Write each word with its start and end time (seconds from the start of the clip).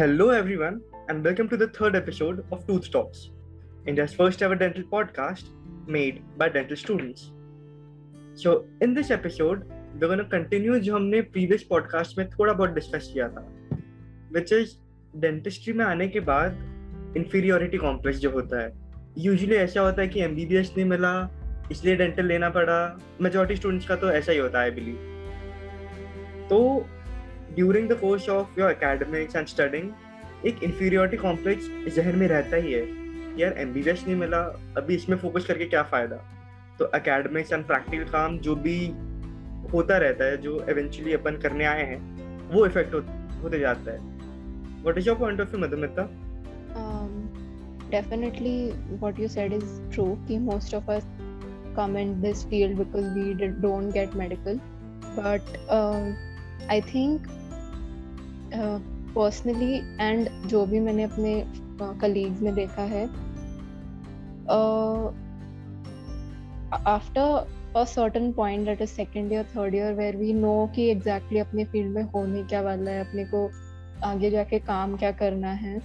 Hello, 0.00 0.26
everyone, 0.26 0.76
and 1.10 1.26
welcome 1.26 1.48
to 1.48 1.56
the 1.56 1.66
third 1.66 1.96
episode 1.96 2.42
of 2.52 2.66
Tooth 2.66 2.86
Talks, 2.86 3.20
India's 3.88 4.12
first 4.20 4.42
ever 4.46 4.58
dental 4.58 4.82
podcast 4.94 5.42
made 5.90 6.12
by 6.38 6.48
dental 6.48 6.76
students. 6.76 7.22
So, 8.42 8.52
in 8.56 8.96
this 8.96 9.10
episode, 9.10 9.62
we're 9.96 10.14
going 10.14 10.20
to 10.20 10.38
continue 10.38 10.78
जो 10.78 10.94
हमने 10.94 11.22
previous 11.22 11.62
podcast 11.72 12.18
में 12.18 12.30
थोड़ा 12.30 12.52
बहुत 12.52 12.70
discuss 12.70 13.02
किया 13.02 13.28
था, 13.28 13.48
which 14.36 14.52
is 14.52 14.66
dentistry 15.24 15.74
में 15.74 15.84
आने 15.84 16.08
के 16.08 16.20
बाद 16.20 16.52
inferiority 17.18 17.78
complex 17.80 18.12
जो 18.12 18.30
होता 18.30 18.62
है. 18.62 18.72
Usually 19.18 19.54
ऐसा 19.54 19.80
होता 19.80 20.02
है 20.02 20.08
कि 20.08 20.20
MBBS 20.20 20.76
नहीं 20.76 20.84
मिला, 20.84 21.30
इसलिए 21.72 21.96
डेंटल 21.96 22.26
लेना 22.26 22.50
पड़ा. 22.50 22.98
Majority 23.22 23.56
students 23.56 23.84
का 23.84 23.96
तो 23.96 24.10
ऐसा 24.10 24.32
ही 24.32 24.38
होता 24.38 24.60
है, 24.60 24.70
I 24.70 24.74
believe. 24.74 24.98
तो 26.48 26.88
during 27.58 27.88
the 27.88 27.98
course 28.00 28.28
of 28.28 28.60
your 28.60 28.70
academics 28.70 29.36
and 29.36 29.46
studying 29.46 30.46
एक 30.46 30.62
इंफीरियोरिटी 30.62 31.16
कॉम्प्लेक्स 31.16 31.94
जहन 31.94 32.18
में 32.18 32.26
रहता 32.28 32.56
ही 32.56 32.72
है। 32.72 32.82
यार 33.38 33.58
एमबीबीएस 33.58 34.04
नहीं 34.06 34.16
मिला। 34.16 34.38
अभी 34.76 34.94
इसमें 34.94 35.16
फोकस 35.18 35.44
करके 35.46 35.64
क्या 35.64 35.82
फ़ायदा? 35.92 36.16
तो 36.78 36.90
एकेडमिक्स 36.96 37.52
एंड 37.52 37.64
प्रैक्टिकल 37.66 38.04
काम 38.12 38.38
जो 38.46 38.54
भी 38.66 38.76
होता 39.72 39.96
रहता 39.98 40.24
है 40.24 40.36
जो 40.42 40.60
एवेंचुअली 40.70 41.12
अपन 41.12 41.36
करने 41.42 41.64
आए 41.64 41.84
हैं 41.86 41.98
वो 42.52 42.64
इफ़ेक्ट 42.66 42.94
हो, 42.94 43.00
होते 43.42 43.58
जाता 43.58 43.92
है। 43.92 43.98
What 44.82 44.98
is 44.98 45.08
your 45.08 45.18
point 45.18 45.40
of 45.40 45.48
view 45.50 45.66
Madhumita 45.66 46.08
definitely 47.92 48.50
what 49.02 49.18
you 49.20 49.28
said 49.34 49.52
is 49.58 49.68
true 49.92 50.10
ki 50.28 50.36
most 50.46 50.74
of 50.78 50.88
us 50.94 51.04
come 51.76 51.94
in 52.00 52.10
this 52.24 52.42
field 52.50 52.74
because 52.80 53.06
we 53.14 53.46
don't 53.62 53.94
get 53.94 54.16
medical. 54.22 54.58
But 55.14 55.54
um, 55.76 56.10
I 56.74 56.76
think 56.90 57.30
personally 58.54 59.80
uh, 59.80 60.00
and 60.00 60.28
जो 60.46 60.64
भी 60.66 60.80
मैंने 60.80 61.02
अपने 61.02 61.42
colleagues 62.00 62.38
uh, 62.38 62.42
में 62.42 62.54
देखा 62.54 62.82
है 62.82 63.06
after 66.86 67.46
a 67.76 67.84
certain 67.84 68.32
point 68.32 68.64
that 68.66 68.82
is 68.82 68.90
second 68.90 69.32
year 69.32 69.44
third 69.56 69.74
year 69.74 69.92
where 69.92 70.16
we 70.16 70.32
know 70.32 70.54
कि 70.74 70.88
exactly 70.90 71.38
अपने 71.38 71.64
field 71.64 71.94
में 71.94 72.02
होने 72.02 72.42
क्या 72.42 72.60
वाला 72.60 72.90
है 72.90 73.00
अपने 73.00 73.24
को 73.24 73.48
आगे 74.04 74.30
जाके 74.30 74.58
काम 74.58 74.96
क्या 74.96 75.10
करना 75.12 75.52
है 75.54 75.80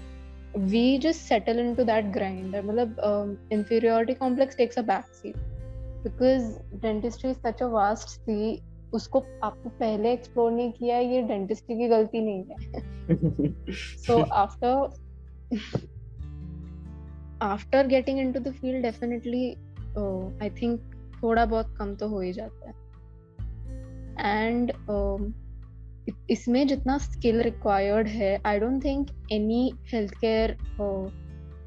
we 0.57 0.97
just 0.97 1.21
settle 1.21 1.59
into 1.75 1.83
that 1.83 2.05
grind 2.05 2.55
मतलब 2.55 3.49
inferiority 3.53 4.13
complex 4.13 4.57
takes 4.57 4.77
a 4.77 4.81
back 4.81 5.05
seat 5.13 5.37
because 6.03 6.53
dentistry 6.81 7.29
is 7.31 7.37
such 7.37 7.61
a 7.63 7.67
vast 7.67 8.07
sea 8.09 8.61
उसको 8.93 9.23
आपको 9.43 9.69
पहले 9.69 10.11
एक्सप्लोर 10.13 10.51
नहीं 10.51 10.71
किया 10.71 10.97
ये 10.97 11.21
डेंटिस्ट्री 11.21 11.77
की 11.77 11.87
गलती 11.87 12.21
नहीं 12.21 12.43
है। 12.43 13.53
So 13.97 14.21
after 14.33 15.01
after 17.41 17.87
getting 17.87 18.19
into 18.19 18.39
the 18.39 18.51
field 18.51 18.81
definitely 18.81 19.49
I 20.43 20.49
think 20.61 20.81
थोड़ा 21.23 21.45
बहुत 21.45 21.75
कम 21.77 21.95
तो 21.95 22.07
हो 22.07 22.19
ही 22.21 22.33
जाता 22.33 22.67
है। 22.67 22.81
एंड 24.19 24.71
uh, 24.71 25.31
इसमें 26.29 26.67
जितना 26.67 26.97
स्किल 26.97 27.41
रिक्वायर्ड 27.41 28.07
है 28.07 28.41
I 28.45 28.59
don't 28.59 28.83
think 28.83 29.09
any 29.31 29.73
health 29.93 30.13
care 30.13 30.55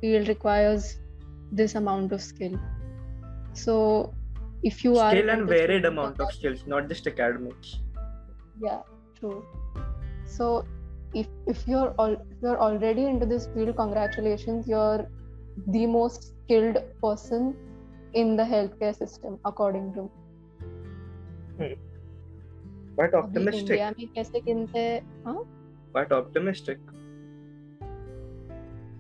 field 0.01 0.29
requires 0.29 0.95
this 1.55 1.77
amount 1.77 2.13
of 2.13 2.21
skill 2.21 2.57
so 3.55 3.77
if 4.64 4.84
you 4.84 4.96
skill 4.96 5.02
are 5.02 5.12
skill 5.12 5.30
and 5.30 5.48
varied 5.48 5.86
amount 5.86 6.20
of 6.20 6.32
skills 6.32 6.66
not 6.68 6.88
just 6.88 7.08
academics 7.08 7.80
yeah 8.62 8.82
true 9.20 9.44
so 10.26 10.66
if 11.14 11.28
if 11.48 11.68
you're 11.68 11.94
all 11.98 12.14
if 12.14 12.38
you're 12.42 12.60
already 12.60 13.06
into 13.06 13.26
this 13.26 13.48
field 13.54 13.76
congratulations 13.76 14.68
you're 14.68 15.08
the 15.68 15.86
most 15.86 16.28
skilled 16.30 16.78
person 17.02 17.56
in 18.14 18.36
the 18.36 18.44
healthcare 18.44 18.96
system 18.96 19.40
according 19.46 19.94
to 19.94 20.09
hmm. 21.58 21.74
quite 22.96 23.14
optimistic 23.14 23.69
India 23.69 23.90
में 24.00 24.08
कैसे 24.16 24.42
गिनते 24.47 24.86
हाँ 25.25 25.42
quite 25.94 26.12
optimistic 26.19 26.78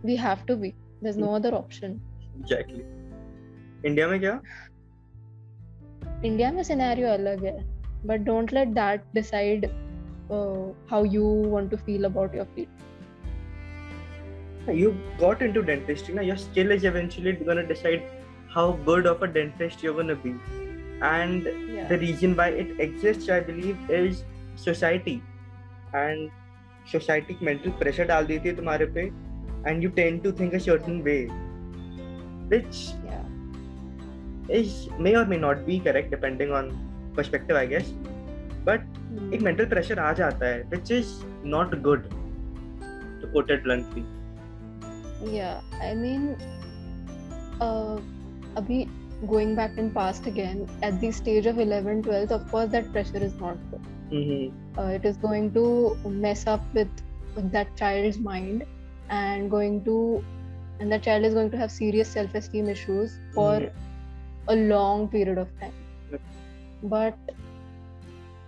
we 0.03 0.15
have 0.15 0.45
to 0.45 0.55
be 0.55 0.73
there's 1.01 1.17
no 1.17 1.35
other 1.39 1.53
option 1.61 1.99
exactly 2.41 2.83
India 3.85 4.07
में 4.07 4.19
क्या 4.19 4.39
India 6.25 6.51
में 6.51 6.63
scenario 6.63 7.07
अलग 7.09 7.43
है 7.45 7.57
but 8.07 8.21
don't 8.25 8.53
let 8.53 8.67
that 8.79 9.03
decide 9.15 9.65
how 10.91 11.05
you 11.13 11.33
want 11.51 11.69
to 11.71 11.77
feel 11.85 12.03
about 12.05 12.35
your 12.35 12.45
field 12.55 12.79
you 14.79 14.89
got 15.19 15.39
into 15.45 15.61
dentistry 15.67 16.13
now 16.15 16.23
your 16.25 16.35
skill 16.41 16.71
is 16.73 16.83
eventually 16.87 17.31
going 17.45 17.59
to 17.59 17.63
decide 17.69 18.03
how 18.55 18.65
good 18.89 19.07
of 19.11 19.23
a 19.27 19.29
dentist 19.37 19.85
you're 19.85 19.93
going 19.93 20.11
to 20.11 20.17
be 20.25 20.33
and 21.07 21.47
yeah. 21.47 21.87
the 21.87 21.97
reason 22.03 22.35
why 22.41 22.47
it 22.63 22.75
exists 22.85 23.31
i 23.37 23.39
believe 23.47 23.89
is 23.99 24.21
society 24.65 25.15
and 25.93 26.29
society 26.91 27.37
mental 27.49 27.75
pressure 27.81 28.07
डाल 28.13 28.25
देती 28.25 28.49
है 28.49 28.55
तुम्हारे 28.55 28.85
पे 28.97 29.09
and 29.69 29.83
you 29.83 29.91
tend 29.97 30.23
to 30.23 30.31
think 30.31 30.53
a 30.53 30.63
certain 30.67 31.03
way 31.09 31.19
which 32.53 32.79
is 34.49 34.89
may 34.99 35.15
or 35.15 35.25
may 35.25 35.37
not 35.37 35.65
be 35.65 35.79
correct 35.79 36.11
depending 36.11 36.51
on 36.51 36.71
perspective 37.15 37.55
I 37.55 37.65
guess 37.65 37.93
but 38.63 38.81
mm. 39.13 39.33
एक 39.33 39.41
mental 39.41 39.69
pressure 39.73 39.99
आ 39.99 40.11
जाता 40.21 40.47
है 40.53 40.63
which 40.71 40.91
is 40.97 41.11
not 41.43 41.75
good 41.89 42.09
to 43.21 43.27
put 43.35 43.53
it 43.55 43.63
bluntly 43.63 44.03
yeah 45.35 45.61
I 45.89 45.93
mean 46.01 46.25
uh, 47.59 47.99
abhi 48.61 48.81
going 49.31 49.55
back 49.55 49.77
in 49.77 49.91
past 49.95 50.27
again 50.29 50.67
at 50.81 50.99
the 51.01 51.11
stage 51.11 51.45
of 51.45 51.59
11 51.59 52.03
12th 52.03 52.31
of 52.37 52.45
course 52.51 52.71
that 52.75 52.91
pressure 52.93 53.23
is 53.29 53.35
not 53.41 53.57
good 53.71 53.83
mm-hmm. 54.11 54.79
uh, 54.79 54.87
it 54.99 55.05
is 55.05 55.17
going 55.17 55.51
to 55.57 55.65
mess 56.23 56.47
up 56.47 56.63
with, 56.73 57.03
with 57.35 57.51
that 57.51 57.75
child's 57.75 58.17
mind 58.17 58.65
and 59.09 59.51
going 59.51 59.83
to 59.83 60.23
and 60.79 60.91
that 60.91 61.03
child 61.03 61.23
is 61.23 61.35
going 61.35 61.51
to 61.51 61.57
have 61.57 61.71
serious 61.71 62.07
self-esteem 62.07 62.67
issues 62.75 63.15
for 63.35 63.51
mm-hmm 63.59 63.87
A 64.48 64.56
long 64.56 65.08
period 65.08 65.38
of 65.38 65.48
time 65.60 65.72
but 66.82 67.14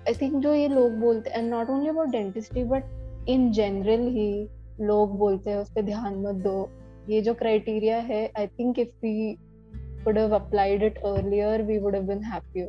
i 0.09 0.13
think 0.13 0.41
जो 0.43 0.55
ये 0.55 0.69
लोग 0.69 0.93
बोलते 1.01 1.31
and 1.31 1.51
not 1.51 1.71
only 1.71 1.89
about 1.89 2.13
dentistry 2.13 2.65
but 2.65 2.83
in 3.29 3.53
general 3.53 4.09
ही 4.17 4.49
लोग 4.81 5.19
बोलते 5.19 5.51
हैं 5.51 5.57
उस 5.57 5.71
पर 5.71 5.83
ध्यान 5.83 6.15
मत 6.15 6.35
दो 6.35 6.71
ये 7.09 7.21
जो 7.23 7.35
क्राइटेरिया 7.35 7.99
है 7.99 8.33
I 8.39 8.47
think 8.47 8.79
if 8.79 8.95
we 9.03 9.37
would 10.07 10.17
have 10.17 10.33
applied 10.33 10.83
it 10.83 10.99
earlier 11.05 11.65
we 11.69 11.79
would 11.79 11.95
have 11.95 12.07
been 12.07 12.23
happier 12.23 12.69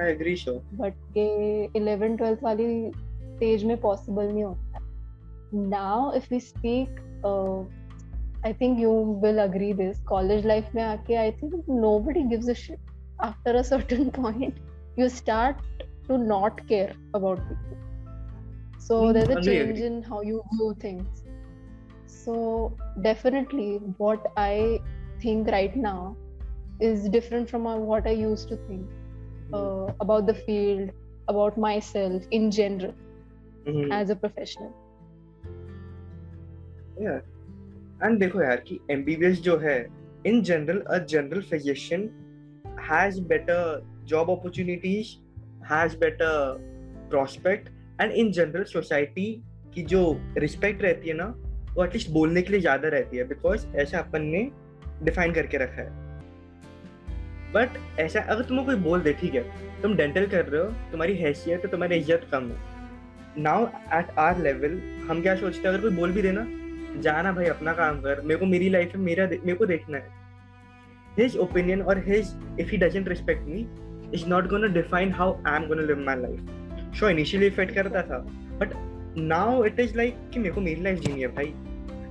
I 0.00 0.04
agree 0.04 0.36
so 0.36 0.52
but 0.80 0.92
ये 1.16 1.68
11 1.76 2.16
12th 2.18 2.42
वाली 2.42 2.92
stage 3.38 3.64
में 3.64 3.76
possible 3.80 4.32
नहीं 4.32 4.44
होता 4.44 4.80
now 5.70 6.12
if 6.20 6.30
we 6.32 6.40
speak 6.40 6.88
uh, 7.24 7.64
I 8.44 8.52
think 8.52 8.78
you 8.78 8.92
will 8.92 9.40
agree 9.40 9.72
this 9.72 9.98
college 10.06 10.44
life 10.44 10.68
mein 10.74 10.90
aake 10.90 11.16
I 11.22 11.30
think 11.40 11.54
nobody 11.68 12.24
gives 12.32 12.48
a 12.48 12.54
shit 12.54 12.80
after 13.28 13.54
a 13.60 13.64
certain 13.64 14.10
point 14.10 14.58
you 14.96 15.08
start 15.08 15.56
to 16.08 16.18
not 16.18 16.66
care 16.68 16.92
about 17.14 17.42
people 17.48 17.78
so 18.78 19.00
mm, 19.00 19.12
there's 19.12 19.28
a 19.28 19.42
change 19.42 19.78
agree. 19.78 19.86
in 19.86 20.02
how 20.02 20.20
you 20.20 20.42
view 20.52 20.74
things 20.84 21.24
so 22.06 22.76
definitely 23.02 23.80
what 23.96 24.30
I 24.36 24.80
think 25.22 25.48
right 25.48 25.76
now 25.76 26.16
is 26.80 27.08
different 27.08 27.50
from 27.50 27.64
what 27.64 28.06
I 28.06 28.10
used 28.10 28.48
to 28.48 28.56
think 28.68 28.86
uh, 29.52 29.86
about 30.00 30.26
the 30.26 30.34
field 30.34 30.90
about 31.28 31.58
myself 31.58 32.22
in 32.30 32.50
general 32.50 32.94
mm-hmm. 33.66 33.92
as 33.92 34.10
a 34.10 34.16
professional 34.16 34.72
yeah 37.00 37.20
and 38.04 38.18
देखो 38.20 38.42
यार 38.42 38.56
कि 38.68 38.78
MBBS 38.90 39.40
जो 39.42 39.56
है 39.58 39.78
in 40.26 40.42
general 40.42 40.80
a 40.80 40.98
general 41.04 41.40
physician 41.40 42.02
has 42.90 43.20
better 43.28 43.82
job 44.04 44.30
opportunities 44.30 45.08
has 45.72 45.96
better 45.98 46.56
prospect 47.10 47.68
and 48.00 48.12
in 48.12 48.30
general 48.32 48.64
society 48.64 49.30
की 49.74 49.82
जो 49.84 50.00
respect 50.38 50.82
रहती 50.82 51.08
है 51.08 51.14
ना, 51.14 51.24
वो 51.74 51.84
एटलीस्ट 51.84 52.10
बोलने 52.10 52.42
के 52.42 52.52
लिए 52.52 52.60
ज़्यादा 52.60 52.88
रहती 52.88 53.16
है 53.16 53.24
बिकॉज़ 53.28 53.66
ऐसा 53.76 53.98
अपन 53.98 54.22
ने 54.24 54.50
डिफाइन 55.02 55.32
करके 55.32 55.58
रखा 55.58 55.82
है। 55.82 56.06
बट 57.52 57.78
ऐसा 58.00 58.20
अगर 58.22 58.44
तुम्हें 58.44 58.66
कोई 58.66 58.76
बोल 58.76 59.00
दे, 59.00 59.12
ठीक 59.12 59.34
है, 59.34 59.42
तुम 59.82 59.94
डेंटल 59.96 60.26
कर 60.26 60.44
रहे 60.44 60.62
हो, 60.62 60.68
तुम्हारी 60.90 61.14
हैसियत 61.16 61.62
तो 61.62 61.68
तुम्हारी 61.68 61.96
इज़्ज़त 61.96 62.26
कम 62.32 62.50
है। 62.50 63.42
नाउ 63.42 63.66
एट 63.98 64.18
आर 64.18 64.42
लेवल 64.42 64.80
हम 65.08 65.22
क्या 65.22 65.34
सोचते 65.36 65.60
हैं, 65.60 65.68
अगर 65.68 65.80
कोई 65.80 65.96
बोल 65.96 66.12
भी 66.12 66.22
देना 66.22 66.46
जाना 66.96 67.32
भाई 67.32 67.44
अपना 67.44 67.72
काम 67.72 68.00
कर। 68.00 68.20
मेरे 68.20 68.40
को 68.40 68.46
मेरी 68.46 68.68
लाइफ 68.68 68.96
में 68.96 69.04
मेरा 69.04 69.26
मेरे 69.26 69.54
को 69.54 69.66
देखना 69.66 69.98
है। 69.98 70.08
His 71.18 71.34
opinion 71.34 71.82
or 71.84 71.94
his 71.94 72.26
if 72.60 72.70
he 72.70 72.78
doesn't 72.82 73.08
respect 73.08 73.46
me 73.48 73.64
is 74.14 74.24
not 74.32 74.46
going 74.46 74.64
to 74.66 74.72
define 74.76 75.10
how 75.14 75.28
I'm 75.46 75.64
going 75.64 75.86
live 75.86 76.04
my 76.08 76.16
life. 76.16 76.42
Sure, 76.94 77.18
initially 77.18 77.60
fit 77.60 77.74
करता 77.74 78.02
था, 78.02 78.26
but 78.58 78.68
now 79.18 79.64
it 79.64 79.80
is 79.80 79.96
like 79.96 80.16
कि 80.32 80.38
मेरे 80.38 80.54
को 80.54 80.60
मेरी 80.60 80.82
लाइफ 80.82 80.98
जीनी 80.98 81.20
है 81.20 81.26
भाई। 81.26 81.54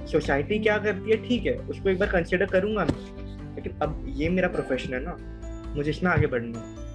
सोसाइटी 0.08 0.60
क्या 0.60 0.78
करती 0.78 1.12
है? 1.12 1.28
ठीक 1.28 1.46
है 1.46 1.58
उसको 1.58 1.90
एक 1.90 2.00
बार 2.00 2.10
कंसिडर 2.10 2.46
करूँगा 2.46 2.86
मैं। 2.86 3.28
लेकिन 3.56 3.72
अब 3.82 4.06
ये 4.10 4.30
मेरा 4.30 4.48
प्रोफेशन 4.48 4.94
है 4.94 5.00
ना 5.04 5.18
मुझे 5.76 5.92
इसमें 5.92 6.12
आगे 6.12 6.28
बढ़ना 6.28 6.60
है। 6.60 6.88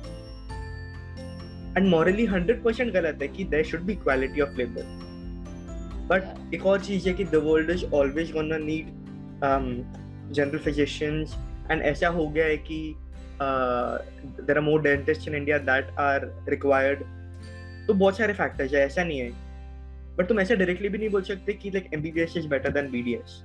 एंड 1.76 1.88
मॉरली 1.88 2.25
हंड्रेड 2.25 2.62
परसेंट 2.62 2.93
गलत 2.93 3.19
है 3.23 3.28
कि 3.28 3.44
there 3.44 3.64
should 3.64 3.81
be 3.81 3.94
quality 3.94 4.40
of 4.40 4.56
labour 4.56 5.12
but 6.12 6.55
एक 6.55 6.67
और 6.67 6.81
चीज़ 6.85 7.09
है 7.09 7.14
कि 7.14 7.25
the 7.25 7.43
world 7.44 7.70
is 7.70 7.85
always 7.94 8.32
gonna 8.32 8.59
need 8.59 8.87
general 10.35 10.59
physicians 10.64 11.37
and 11.70 11.82
ऐसा 11.82 12.09
हो 12.09 12.29
गया 12.29 12.44
है 12.47 12.56
कि 12.70 12.81
there 13.43 14.56
are 14.56 14.61
more 14.64 14.82
dentist 14.82 15.29
in 15.29 15.35
India 15.35 15.59
that 15.70 15.91
are 16.00 16.26
required 16.49 17.03
तो 17.87 17.94
बहुत 17.94 18.19
सारे 18.19 18.32
फैक्टर्स 18.32 18.75
है 18.75 18.81
ऐसा 18.87 19.05
नहीं 19.05 19.19
है। 19.19 19.31
बट 20.17 20.29
तुम 20.29 20.41
ऐसे 20.41 20.56
डायरेक्टली 20.56 20.88
भी 20.88 20.99
नहीं 20.99 21.09
बोल 21.11 21.23
सकते 21.23 21.53
कि 21.53 21.70
like 21.70 21.88
MBBS 21.94 22.37
is 22.37 22.49
better 22.49 22.73
than 22.73 22.91
BDS 22.91 23.41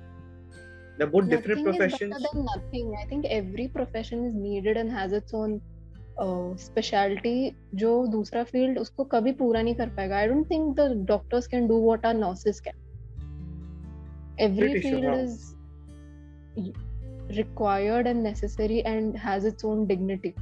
they're 1.00 1.10
both 1.10 1.26
different 1.30 1.60
nothing 1.60 1.66
professions 1.66 2.14
is 2.14 2.22
better 2.22 2.30
than 2.36 2.46
nothing. 2.46 2.86
I 3.00 3.04
think 3.10 3.26
every 3.34 3.66
profession 3.74 4.22
is 4.28 4.32
needed 4.46 4.78
and 4.80 4.94
has 4.94 5.12
its 5.18 5.34
own 5.40 5.52
speciality 6.20 7.56
जो 7.74 8.06
दूसरा 8.06 8.42
फ़ील्ड 8.44 8.78
उसको 8.78 9.04
कभी 9.04 9.32
पूरा 9.32 9.62
नहीं 9.62 9.74
कर 9.74 9.88
पाएगा। 9.88 10.16
I 10.16 10.28
don't 10.28 10.50
think 10.50 10.74
the 10.76 11.04
doctors 11.08 11.46
can 11.46 11.66
do 11.68 11.80
what 11.84 12.06
are 12.06 12.14
nurses 12.14 12.60
can 12.60 12.76
every 14.40 14.80
field 14.80 15.14
is 15.14 15.40
required 17.36 18.06
and 18.06 18.22
necessary 18.22 18.78
and 18.78 19.16
has 19.16 19.46
its 19.46 19.64
own 19.64 19.86
dignity 19.86 20.34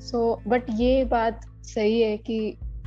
so 0.00 0.40
but 0.48 0.70
ये 0.70 1.04
बात 1.04 1.40
सही 1.64 2.00
है 2.00 2.16
कि 2.16 2.38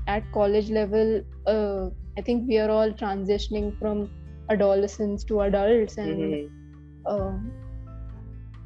at 0.10 0.32
college 0.34 0.72
level 0.72 1.14
I 1.48 2.22
think 2.28 2.48
we 2.48 2.58
are 2.58 2.70
all 2.70 2.92
transitioning 2.92 3.72
from 3.72 4.06
adolescence 4.50 5.26
to 5.30 5.38
adult 5.38 6.00
and 6.00 6.34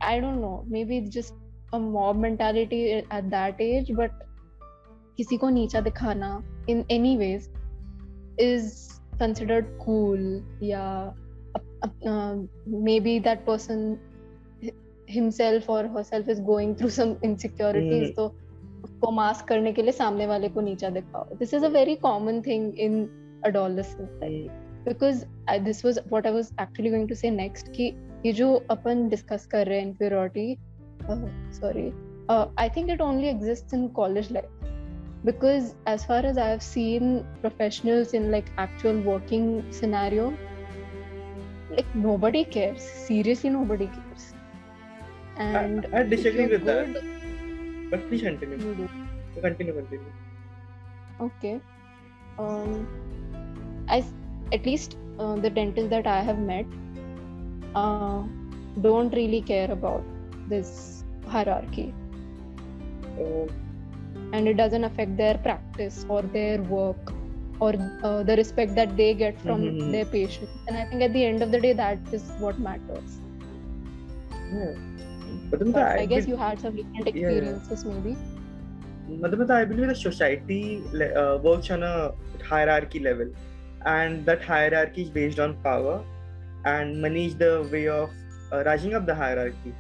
I 0.04 0.20
don't 0.20 0.40
know 0.40 0.64
maybe 0.86 1.02
just 1.02 1.41
a 1.74 1.80
mob 1.80 2.18
mentality 2.18 3.04
at 3.12 3.30
that 3.30 3.62
age 3.62 3.92
but 3.96 4.12
किसी 5.18 5.38
को 5.38 5.50
नीचा 5.50 5.82
दिखाना 5.82 6.32
in 6.70 6.84
any 6.90 7.18
ways 7.18 7.50
is 8.40 9.00
considered 9.20 9.68
cool 9.86 10.22
या 10.64 10.86
uh, 12.06 12.36
maybe 12.68 13.20
that 13.20 13.46
person 13.46 14.00
himself 15.08 15.70
or 15.70 15.88
herself 15.88 16.28
is 16.28 16.40
going 16.40 16.76
through 16.76 16.90
some 16.90 17.18
insecurities 17.24 18.10
mm. 18.10 18.16
तो 18.16 18.28
उसको 18.84 19.12
mask 19.12 19.46
करने 19.48 19.72
के 19.74 19.82
लिए 19.82 19.92
सामने 19.92 20.26
वाले 20.28 20.50
को 20.50 20.62
नीचा 20.62 20.90
दिखाओ 20.90 21.36
this 21.40 21.54
is 21.54 21.66
a 21.66 21.70
very 21.70 21.96
common 21.96 22.42
thing 22.42 22.80
in 22.80 23.04
adolescence 23.48 24.24
because 24.86 25.26
this 25.64 25.84
was 25.86 26.00
what 26.08 26.28
I 26.28 26.34
was 26.34 26.50
actually 26.62 26.90
going 26.92 27.08
to 27.10 27.16
say 27.16 27.30
next 27.32 27.68
कि 27.76 27.92
ये 28.26 28.32
जो 28.34 28.54
अपन 28.72 29.08
डिस्कस 29.10 29.46
कर 29.46 29.68
रहे 29.68 29.80
हैं 29.80 29.88
inferiority 29.88 30.56
uh, 31.10 31.18
sorry. 31.52 31.94
Uh, 32.30 32.48
i 32.58 32.68
think 32.70 32.90
it 32.90 33.02
only 33.02 33.30
exists 33.30 33.74
in 33.74 33.90
college 33.94 34.30
life. 34.32 34.46
Because 35.24 35.76
as 35.86 36.06
far 36.06 36.20
as 36.26 36.38
i 36.38 36.48
have 36.48 36.64
seen 36.64 37.26
professionals 37.42 38.14
in 38.14 38.32
like 38.32 38.52
actual 38.58 39.00
working 39.02 39.66
scenario 39.72 40.38
like 41.70 41.94
nobody 41.96 42.44
cares. 42.44 42.82
Seriously 42.82 43.50
nobody 43.50 43.88
cares. 43.88 44.34
And 45.38 45.88
i, 45.94 46.00
I 46.00 46.04
disagree 46.04 46.48
with 46.48 46.66
good, 46.66 46.94
that 46.94 47.04
but 47.92 48.08
please 48.10 48.22
continue. 48.22 48.90
Continue 49.42 49.74
continue. 49.74 50.14
Okay. 51.20 51.60
Um 52.40 52.88
i 53.88 54.04
at 54.54 54.66
least 54.66 54.98
uh, 55.20 55.36
the 55.36 55.50
dentists 55.50 55.90
that 55.90 56.08
i 56.08 56.22
have 56.22 56.40
met 56.40 56.66
uh, 57.76 58.24
don't 58.82 59.14
really 59.14 59.42
care 59.42 59.72
about 59.72 60.04
this 60.52 61.04
hierarchy. 61.28 61.94
Oh. 63.20 63.50
And 64.34 64.48
it 64.48 64.56
doesn't 64.58 64.84
affect 64.84 65.18
their 65.18 65.38
practice 65.38 66.06
or 66.08 66.22
their 66.22 66.62
work 66.62 67.14
or 67.60 67.74
uh, 68.04 68.24
the 68.24 68.36
respect 68.36 68.76
that 68.76 68.96
they 68.98 69.14
get 69.14 69.40
from 69.42 69.62
mm-hmm. 69.62 69.92
their 69.92 70.06
patients. 70.06 70.52
And 70.68 70.78
I 70.78 70.86
think 70.86 71.02
at 71.04 71.14
the 71.14 71.26
end 71.26 71.44
of 71.44 71.52
the 71.52 71.60
day, 71.60 71.74
that 71.74 72.00
is 72.12 72.24
what 72.40 72.60
matters. 72.60 73.20
Yeah. 74.54 74.74
But, 75.50 75.72
but 75.72 75.82
I, 75.82 76.00
I 76.00 76.06
guess 76.06 76.28
you 76.28 76.38
had 76.38 76.60
some 76.60 76.76
different 76.76 77.08
experiences, 77.08 77.84
yeah. 77.86 77.94
maybe. 77.94 78.18
Madhumata, 79.10 79.52
I 79.52 79.66
believe 79.66 79.88
the 79.88 79.96
society 79.96 80.82
uh, 81.16 81.38
works 81.38 81.70
on 81.70 81.84
a 81.84 82.14
hierarchy 82.44 83.00
level, 83.00 83.30
and 83.86 84.26
that 84.26 84.44
hierarchy 84.44 85.04
is 85.04 85.10
based 85.10 85.40
on 85.40 85.56
power, 85.68 86.04
and 86.66 87.02
money 87.02 87.26
is 87.26 87.36
the 87.36 87.68
way 87.72 87.88
of 87.88 88.10
uh, 88.52 88.64
rising 88.66 88.94
up 88.94 89.06
the 89.06 89.16
hierarchy 89.16 89.74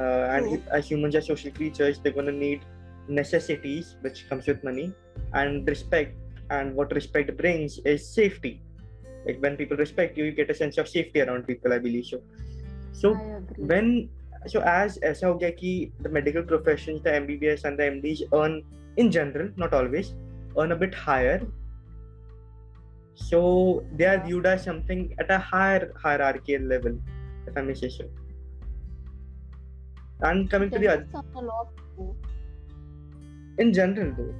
uh, 0.00 0.34
and 0.34 0.46
mm. 0.46 0.68
as 0.68 0.88
humans 0.90 1.14
are 1.14 1.20
social 1.20 1.50
creatures 1.50 1.98
they're 1.98 2.12
going 2.12 2.26
to 2.26 2.38
need 2.46 2.64
necessities 3.08 3.96
which 4.00 4.28
comes 4.28 4.46
with 4.46 4.62
money 4.64 4.92
and 5.34 5.68
respect 5.68 6.16
and 6.50 6.74
what 6.74 6.92
respect 6.92 7.36
brings 7.36 7.78
is 7.84 8.06
safety. 8.06 8.60
Like 9.26 9.38
when 9.40 9.56
people 9.56 9.76
respect 9.76 10.16
you 10.16 10.24
you 10.24 10.32
get 10.32 10.50
a 10.50 10.54
sense 10.54 10.78
of 10.78 10.88
safety 10.88 11.20
around 11.20 11.46
people 11.46 11.72
i 11.72 11.78
believe 11.78 12.06
so. 12.06 12.22
So 12.92 13.14
when 13.56 14.08
so 14.46 14.60
as 14.60 14.96
as 14.98 15.20
how 15.20 15.34
the 15.34 15.92
medical 16.08 16.42
professions 16.42 17.02
the 17.02 17.10
mbbs 17.10 17.64
and 17.64 17.78
the 17.78 17.84
mds 17.84 18.22
earn 18.32 18.62
in 18.96 19.10
general 19.10 19.50
not 19.56 19.74
always 19.74 20.14
earn 20.56 20.72
a 20.72 20.76
bit 20.76 20.94
higher. 20.94 21.46
So 23.14 23.84
they 23.96 24.06
are 24.06 24.24
viewed 24.24 24.46
as 24.46 24.64
something 24.64 25.14
at 25.18 25.30
a 25.30 25.38
higher 25.38 25.92
hierarchical 26.02 26.62
level 26.62 26.98
if 27.46 27.56
i 27.56 27.60
may 27.60 27.74
say 27.74 27.90
so 27.90 28.04
and 30.22 30.50
coming 30.50 30.70
to 30.70 30.78
the 30.78 30.88
other. 30.88 31.06
In 33.58 33.72
general, 33.72 34.14
though. 34.16 34.34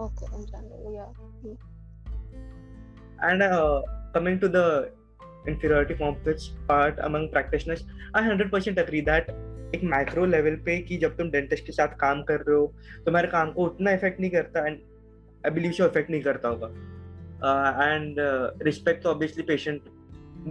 Okay, 0.00 0.26
in 0.34 0.46
general, 0.46 0.92
yeah. 0.92 1.54
And 3.20 3.42
uh, 3.42 3.82
coming 4.12 4.40
to 4.40 4.48
the 4.48 4.90
inferiority 5.46 5.94
complex 5.94 6.50
part 6.66 6.98
among 7.00 7.30
practitioners, 7.30 7.84
I 8.14 8.22
100% 8.22 8.78
agree 8.78 9.02
that 9.02 9.30
एक 9.74 9.84
macro 9.84 10.24
level 10.26 10.56
पे 10.64 10.76
कि 10.88 10.96
जब 11.02 11.16
तुम 11.16 11.30
dentist 11.30 11.66
के 11.66 11.72
साथ 11.72 11.96
काम 12.00 12.22
कर 12.30 12.40
रहे 12.48 12.56
हो 12.56 12.66
तुम्हारे 13.04 13.28
काम 13.28 13.52
को 13.52 13.64
उतना 13.66 13.90
इफ़ेक्ट 13.92 14.20
नहीं 14.20 14.30
करता 14.30 14.66
and 14.66 14.78
I 15.46 15.50
believe 15.50 15.72
so 15.72 15.86
effect 15.86 16.10
नहीं 16.10 16.22
करता 16.22 16.48
होगा 16.48 16.66
एंड 17.94 18.16
रिस्पेक्ट 18.64 19.02
तो 19.02 19.10
ऑब्वियसली 19.10 19.42
पेशेंट 19.52 19.88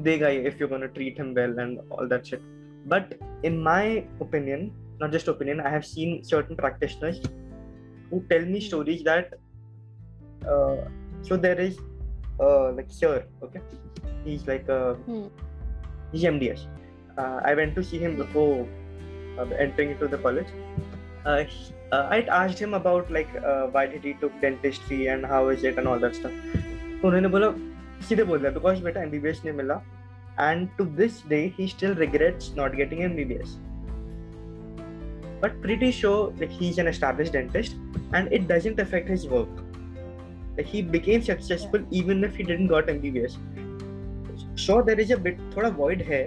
देगा 0.07 0.29
if 0.49 0.57
you 0.61 0.67
gonna 0.67 0.85
treat 0.95 1.19
him 1.19 1.33
well 1.33 1.55
and 1.59 1.79
all 1.91 2.09
that 2.09 2.23
shit 2.25 2.49
but 2.86 3.14
in 3.42 3.62
my 3.62 4.04
opinion 4.20 4.70
not 5.00 5.12
just 5.12 5.28
opinion 5.28 5.60
i 5.60 5.68
have 5.68 5.84
seen 5.84 6.22
certain 6.24 6.56
practitioners 6.56 7.20
who 8.10 8.22
tell 8.30 8.44
me 8.44 8.60
stories 8.60 9.02
that 9.02 9.34
uh, 10.48 10.76
so 11.22 11.36
there 11.36 11.58
is 11.58 11.78
uh, 12.40 12.72
like 12.72 12.90
sir 12.90 13.24
okay 13.42 13.60
he's 14.24 14.46
like 14.46 14.68
uh, 14.68 14.94
hmm. 14.94 15.26
he's 16.12 16.24
mds 16.24 16.66
uh, 17.18 17.40
i 17.44 17.54
went 17.54 17.74
to 17.74 17.82
see 17.82 17.98
him 17.98 18.16
before 18.16 18.66
uh, 19.38 19.46
entering 19.58 19.90
into 19.90 20.08
the 20.08 20.18
college 20.18 20.48
uh, 21.24 21.42
he, 21.44 21.74
uh, 21.92 22.06
i 22.10 22.20
asked 22.42 22.58
him 22.58 22.74
about 22.74 23.10
like 23.10 23.28
uh, 23.42 23.66
why 23.66 23.86
did 23.86 24.02
he 24.02 24.14
took 24.14 24.40
dentistry 24.40 25.08
and 25.08 25.26
how 25.26 25.48
is 25.48 25.64
it 25.64 25.78
and 25.78 25.88
all 25.88 25.98
that 25.98 26.14
stuff 26.14 26.32
तो 27.00 27.08
उन्होंने 27.08 27.28
बोला 27.28 27.48
सीधे 28.08 28.24
बोल 28.24 28.38
दिया 28.38 28.50
because 28.50 28.80
बेटा 28.82 29.00
MBBS 29.02 29.40
नहीं 29.44 29.54
मिला 29.56 29.74
and 30.47 30.69
to 30.77 30.85
this 30.99 31.21
day 31.33 31.41
he 31.57 31.67
still 31.67 31.93
regrets 31.95 32.53
not 32.55 32.75
getting 32.75 32.99
MBBS. 33.07 33.57
But 35.41 35.61
pretty 35.61 35.91
sure 35.91 36.33
like 36.39 36.49
he's 36.49 36.77
an 36.77 36.87
established 36.87 37.33
dentist 37.33 37.75
and 38.13 38.31
it 38.31 38.47
doesn't 38.47 38.79
affect 38.79 39.09
his 39.09 39.27
work. 39.27 39.49
Like 40.57 40.65
he 40.65 40.81
became 40.81 41.21
successful 41.21 41.79
yeah. 41.79 42.01
even 42.01 42.23
if 42.23 42.35
he 42.35 42.43
didn't 42.43 42.67
got 42.67 42.87
MBBS. 42.87 43.37
Sure 44.55 44.83
there 44.83 44.99
is 44.99 45.11
a 45.11 45.17
bit 45.17 45.39
थोड़ा 45.55 45.69
void 45.77 46.03
है 46.11 46.23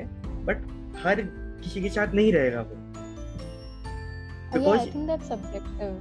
but 0.46 0.64
हर 1.04 1.20
किसी 1.64 1.80
के 1.82 1.88
साथ 1.98 2.14
नहीं 2.14 2.32
रहेगा 2.32 2.60
वो. 2.70 2.82
Because 4.52 4.66
yeah, 4.66 4.82
I 4.82 4.90
think 4.90 5.06
that's 5.12 5.32
subjective. 5.34 5.94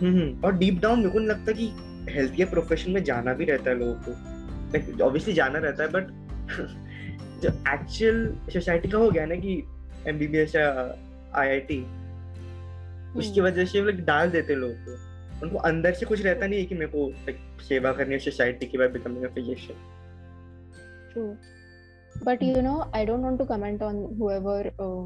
हम्म 0.00 0.44
और 0.44 0.56
deep 0.58 0.80
down 0.80 0.98
मेरे 0.98 1.10
को 1.10 1.18
नहीं 1.18 1.28
लगता 1.28 1.52
कि 1.58 1.66
हेल्थ 2.14 2.34
केयर 2.34 2.48
प्रोफेशन 2.48 2.90
में 2.92 3.02
जाना 3.04 3.32
भी 3.34 3.44
रहता 3.44 3.70
है 3.70 3.78
लोगों 3.78 3.94
को 4.06 5.04
ऑब्वियसली 5.04 5.32
जाना 5.34 5.58
रहता 5.58 5.82
है 5.82 5.90
बट 5.92 6.10
जो 7.42 7.48
एक्चुअल 7.72 8.26
सोसाइटी 8.52 8.88
का 8.88 8.98
हो 8.98 9.10
गया 9.10 9.24
ना 9.26 9.34
कि 9.44 9.62
एमबीबीएस 10.08 10.54
या 10.54 10.68
आईआईटी 11.40 11.80
उसकी 13.16 13.40
हम्म। 13.40 13.48
वजह 13.48 13.64
से 13.64 13.80
लोग 13.82 14.00
डाल 14.06 14.30
देते 14.30 14.54
लोग 14.54 14.88
को 14.88 14.96
उनको 15.42 15.58
अंदर 15.70 15.92
से 15.94 16.06
कुछ 16.06 16.22
रहता 16.22 16.46
नहीं 16.46 16.60
है 16.60 16.66
कि 16.66 16.74
मेरे 16.74 16.90
को 16.94 17.62
सेवा 17.64 17.92
करनी 17.92 18.14
है 18.14 18.18
सोसाइटी 18.20 18.66
की 18.66 18.78
by 18.78 18.88
becoming 18.88 19.24
a 19.24 19.34
physician 19.34 19.78
true 21.12 21.34
but 22.26 22.42
you 22.42 22.60
know 22.64 22.74
i 22.98 23.00
don't 23.08 23.26
want 23.26 23.38
to 23.40 23.44
comment 23.48 23.82
on 23.86 23.96
whoever 24.18 24.52
uh, 24.84 25.02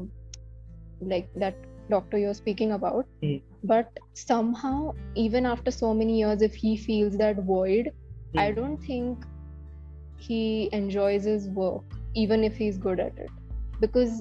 like 1.13 1.25
that 1.35 1.55
doctor 1.89 2.17
you're 2.17 2.37
speaking 2.37 2.71
about 2.71 3.05
mm. 3.21 3.41
but 3.71 3.99
somehow 4.13 4.93
even 5.15 5.45
after 5.45 5.71
so 5.71 5.93
many 5.93 6.19
years 6.19 6.41
if 6.41 6.53
he 6.53 6.71
feels 6.77 7.17
that 7.17 7.41
void 7.49 7.89
mm. 7.89 8.39
I 8.39 8.51
don't 8.51 8.77
think 8.77 9.25
he 10.17 10.69
enjoys 10.71 11.25
his 11.25 11.49
work 11.49 11.97
even 12.24 12.44
if 12.50 12.56
he's 12.64 12.76
good 12.88 13.00
at 13.06 13.18
it 13.26 13.30
because 13.80 14.20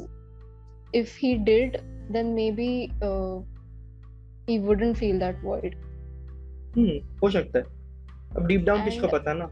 if 1.01 1.15
he 1.23 1.33
did 1.49 1.77
then 2.15 2.33
maybe 2.39 2.69
uh, 3.09 3.35
he 4.47 4.57
wouldn't 4.69 4.97
feel 5.03 5.19
that 5.25 5.43
void 5.49 5.75
हम्म 6.77 6.97
हो 7.23 7.29
सकता 7.37 7.59
है 7.59 7.65
अब 8.37 8.45
deep 8.47 8.63
down 8.65 8.83
किसको 8.85 9.07
And- 9.07 9.15
पता 9.19 9.33
ना 9.43 9.51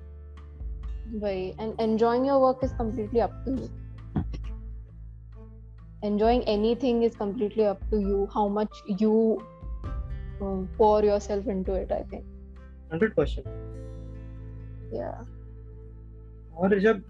Why? 1.22 1.32
And 1.64 1.82
enjoying 1.84 2.24
your 2.28 2.36
work 2.42 2.62
is 2.68 2.72
completely 2.76 3.22
up 3.24 3.34
to 3.46 3.52
you. 3.56 3.66
Enjoying 6.08 6.44
anything 6.54 7.02
is 7.08 7.16
completely 7.16 7.66
up 7.72 7.82
to 7.92 8.00
you. 8.06 8.22
How 8.34 8.44
much 8.48 8.80
you 9.02 9.12
um, 10.42 10.68
pour 10.78 11.04
yourself 11.04 11.48
into 11.56 11.76
it, 11.82 11.92
I 11.98 12.02
think. 12.14 12.26
Hundred 12.94 13.14
percent 13.16 13.46
Yeah. 14.96 15.22
और 16.58 16.80
जब 16.80 17.04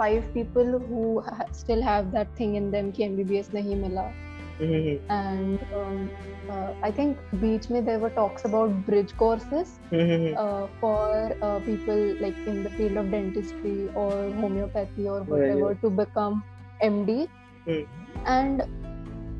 five 0.00 0.22
people 0.36 0.72
who 0.78 1.26
ha- 1.28 1.52
still 1.52 1.82
have 1.82 2.06
that 2.14 2.28
thing 2.40 2.56
in 2.60 2.70
them 2.70 2.96
कि 2.96 3.08
MBBS 3.08 3.54
नहीं 3.54 3.76
मिला. 3.76 4.27
Mm-hmm. 4.60 5.10
And 5.10 5.60
um, 5.72 6.10
uh, 6.50 6.72
I 6.82 6.90
think 6.90 7.16
beach 7.40 7.70
me 7.70 7.80
there 7.80 7.98
were 7.98 8.10
talks 8.10 8.44
about 8.44 8.70
bridge 8.86 9.16
courses 9.16 9.78
mm-hmm. 9.92 10.36
uh, 10.36 10.66
for 10.80 11.36
uh, 11.42 11.60
people 11.60 12.16
like 12.20 12.36
in 12.46 12.64
the 12.64 12.70
field 12.70 12.96
of 12.96 13.10
dentistry 13.10 13.88
or 13.94 14.10
homeopathy 14.32 15.08
or 15.08 15.22
whatever 15.22 15.58
yeah, 15.58 15.68
yeah. 15.68 15.74
to 15.74 15.90
become 15.90 16.42
MD. 16.82 17.28
Mm. 17.66 17.86
And 18.26 18.62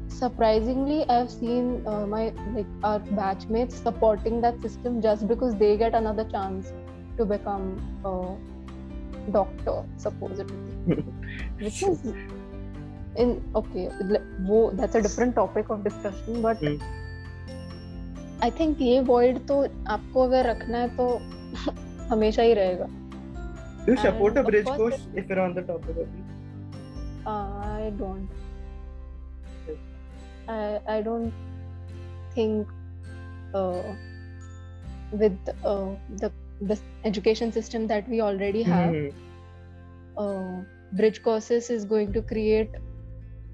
surprisingly, 0.08 1.08
I've 1.08 1.30
seen 1.30 1.86
uh, 1.86 2.06
my 2.06 2.32
like 2.54 2.66
our 2.82 3.00
batchmates 3.00 3.72
supporting 3.72 4.40
that 4.42 4.60
system 4.62 5.02
just 5.02 5.26
because 5.26 5.56
they 5.56 5.76
get 5.76 5.94
another 5.94 6.24
chance 6.24 6.72
to 7.16 7.24
become 7.24 7.80
a 8.04 8.36
doctor 9.32 9.84
supposedly, 9.96 10.56
which 11.58 11.82
is 11.82 12.12
in 13.16 13.42
okay, 13.54 13.88
wo, 14.46 14.70
that's 14.70 14.94
a 14.94 15.02
different 15.02 15.34
topic 15.34 15.70
of 15.70 15.84
discussion, 15.84 16.42
but 16.42 16.58
Hmm. 16.58 16.78
I 18.42 18.50
think 18.58 18.80
ये 18.80 18.98
void 19.06 19.38
तो 19.46 19.54
आपको 19.92 20.22
अगर 20.22 20.46
रखना 20.46 20.78
है 20.78 20.88
तो 20.96 21.06
हमेशा 22.10 22.42
ही 22.42 22.52
रहेगा 22.54 22.86
you 23.88 23.96
support 23.96 24.36
a 24.36 24.40
And 24.40 24.44
of 24.44 24.50
bridge 24.50 24.64
course 24.64 24.74
it, 24.74 24.78
course 24.78 25.06
if 25.18 25.32
you 25.32 25.36
are 25.36 25.40
on 25.40 25.54
the 25.54 25.64
topic 25.68 25.98
of 25.98 26.08
I 27.28 27.90
don't 27.98 28.28
I 30.88 31.02
don't 31.02 31.32
think 32.36 32.76
with 35.12 35.48
uh, 35.64 35.90
the 36.22 36.28
the 36.70 36.76
education 37.10 37.52
system 37.52 37.86
that 37.92 38.08
we 38.08 38.20
already 38.20 38.62
have 38.62 38.90
mm-hmm. 38.94 40.18
uh, 40.22 40.56
bridge 40.98 41.20
courses 41.22 41.70
is 41.70 41.86
going 41.92 42.12
to 42.16 42.22
create 42.32 42.74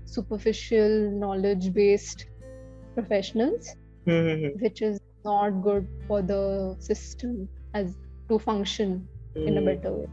superficial 0.05 1.11
knowledge 1.11 1.73
based 1.73 2.27
professionals 2.95 3.77
mm-hmm. 4.07 4.63
which 4.63 4.83
is 4.83 5.01
not 5.25 5.51
good 5.63 5.89
for 6.07 6.23
the 6.23 6.77
system 6.79 7.49
as 7.75 7.97
to 8.29 8.39
function 8.39 9.09
mm. 9.37 9.47
in 9.47 9.59
a 9.59 9.63
better 9.63 9.93
way 9.93 10.09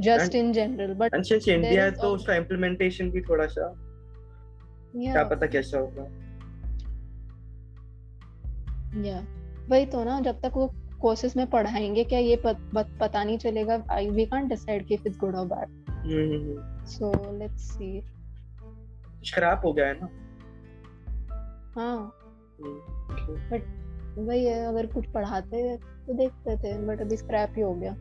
just 0.00 0.34
And- 0.34 0.34
in 0.34 0.52
general 0.52 0.94
but 0.94 1.32
India 1.48 1.84
है 1.84 1.92
is 1.92 2.00
तो 2.00 2.08
उसका 2.08 2.38
भी 3.10 3.20
थोड़ा 3.20 3.46
सा 3.46 3.74
क्या 4.96 5.14
yeah 5.14 5.30
पता 5.30 5.46
कैसा 5.46 5.78
होगा 5.78 6.04
yeah 9.02 9.26
वही 9.70 9.86
तो 9.86 10.04
ना 10.04 10.20
जब 10.20 10.40
तक 10.40 10.52
वो 10.54 10.74
कोर्सेज 11.00 11.34
में 11.36 11.50
पढ़ाएँगे 11.50 12.04
क्या 12.04 12.18
ये 12.18 12.36
पत, 12.36 12.70
पत, 12.74 12.98
पता 13.00 13.24
नहीं 13.24 13.38
चलेगा 13.38 13.76
वी 14.10 14.26
कांट 14.26 14.48
डिसाइड 14.48 14.86
कि 14.86 14.94
इफ़ 14.94 15.02
इट्स 15.06 15.18
गुड 15.18 15.34
और 15.34 15.46
बैड 15.46 15.68
सो 16.86 17.38
लेट्स 17.38 17.62
सी 17.62 18.11
कुछ 19.22 19.34
खराब 19.34 19.60
हो 19.64 19.72
गया 19.72 19.86
है 19.86 19.94
ना? 20.00 20.06
हाँ। 21.74 21.96
हम्म, 22.60 23.34
बट 23.50 24.18
वही 24.18 24.44
है 24.44 24.64
अगर 24.66 24.86
कुछ 24.86 25.06
पढ़ाते 25.06 25.76
तो 25.76 26.14
देखते 26.14 26.56
थे 26.56 26.86
बट 26.86 27.00
अभी 27.00 27.16
स्क्रैप 27.16 27.52
ही 27.56 27.62
हो 27.62 27.74
गया। 27.74 27.94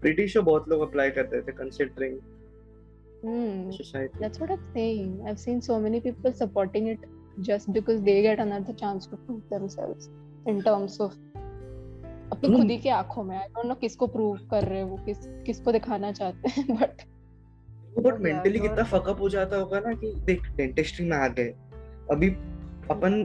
ब्रिटिश 0.00 0.36
बहुत 0.36 0.68
लोग 0.68 0.80
अप्लाई 0.80 1.10
करते 1.10 1.40
थे 1.42 1.52
considering 1.52 2.18
hmm. 3.24 3.70
That's 4.20 4.40
what 4.42 4.50
I 4.50 4.56
am 4.56 5.20
I 5.20 5.26
have 5.26 5.34
seen 5.34 5.60
so 5.60 5.78
many 5.78 6.00
people 6.00 6.32
supporting 6.32 6.88
it 6.88 7.06
just 7.40 7.70
because 7.70 8.00
they 8.00 8.20
get 8.22 8.40
another 8.40 8.72
chance 8.72 9.08
to 9.10 9.16
prove 9.16 9.38
themselves 9.38 10.08
in 10.48 10.60
terms 10.60 11.00
of 11.00 11.12
अपनी 11.12 12.48
hmm. 12.48 12.58
खुद 12.58 12.70
ही 12.70 12.78
की 12.78 12.88
आँखों 12.88 13.24
में। 13.24 13.36
आई 13.36 13.48
डोंट 13.48 13.66
नो 13.66 13.74
किसको 13.74 14.06
prove 14.06 14.36
कर 14.50 14.64
रहे 14.64 14.78
हैं 14.78 14.84
वो 14.84 14.96
किस 14.96 15.26
किसको 15.46 15.72
दिखाना 15.72 16.12
चाहते 16.12 16.48
हैं 16.48 16.76
बट 16.80 17.02
बट 17.98 18.20
मेंटली 18.20 18.58
कितना 18.58 18.82
फकअप 18.82 19.20
हो 19.20 19.28
जाता 19.28 19.56
होगा 19.56 19.80
ना 19.80 19.92
कि 19.92 20.12
देख 20.16 20.42
डेंटिस्ट्री 20.56 21.06
में 21.06 21.16
आ 21.16 21.28
गए। 21.28 21.54
अभी 22.10 22.28
अपन 22.90 23.22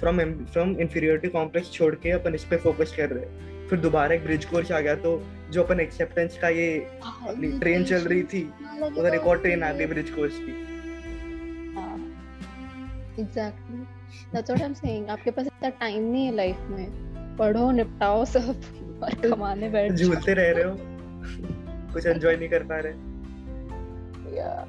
फ्रॉम 0.00 0.18
फ्रॉम 0.44 0.76
इंफीरियरिटी 0.80 1.28
कॉम्प्लेक्स 1.28 1.72
छोड़ 1.72 1.94
के 1.94 2.10
अपन 2.10 2.34
इस 2.34 2.44
पे 2.44 2.56
फोकस 2.56 2.94
कर 2.96 3.10
रहे 3.10 3.24
हैं। 3.24 3.66
फिर 3.68 3.78
दोबारा 3.80 4.14
एक 4.14 4.24
ब्रिज 4.24 4.44
कोर्स 4.44 4.72
आ 4.72 4.80
गया 4.80 4.94
तो 4.94 5.22
जो 5.50 5.62
अपन 5.62 5.80
एक्सेप्टेंस 5.80 6.38
का 6.38 6.48
ये 6.48 6.78
अपनी 7.04 7.58
ट्रेन 7.58 7.84
चल 7.84 7.98
रही 7.98 8.22
थी 8.22 8.42
उधर 8.82 9.14
एक 9.14 9.26
और 9.26 9.38
ट्रेन 9.38 9.62
आ 9.62 9.72
गई 9.72 9.86
ब्रिज 9.86 10.10
कोर्स 10.10 10.38
की। 10.38 10.52
Exactly 13.22 13.78
that's 14.32 14.50
what 14.50 14.60
I 14.62 14.66
am 14.66 14.74
saying 14.74 15.08
आपके 15.08 15.30
पास 15.30 15.46
इतना 15.46 15.68
टाइम 15.68 16.10
नहीं 16.12 16.26
है 16.26 16.34
लाइफ 16.34 16.56
में। 16.60 17.36
पढ़ो 17.36 17.70
निपटाओ 17.70 18.24
सब। 18.24 18.60
और 19.02 19.14
कमाने 19.28 19.68
बैठ 19.70 19.92
झूलते 19.92 20.34
रह 20.34 20.52
रहे 20.52 20.64
हो। 20.64 20.76
कुछ 21.92 22.06
एंजॉय 22.06 22.36
नहीं 22.36 22.48
कर 22.48 22.62
पा 22.62 22.78
रहे। 22.78 23.07
Yeah. 24.37 24.63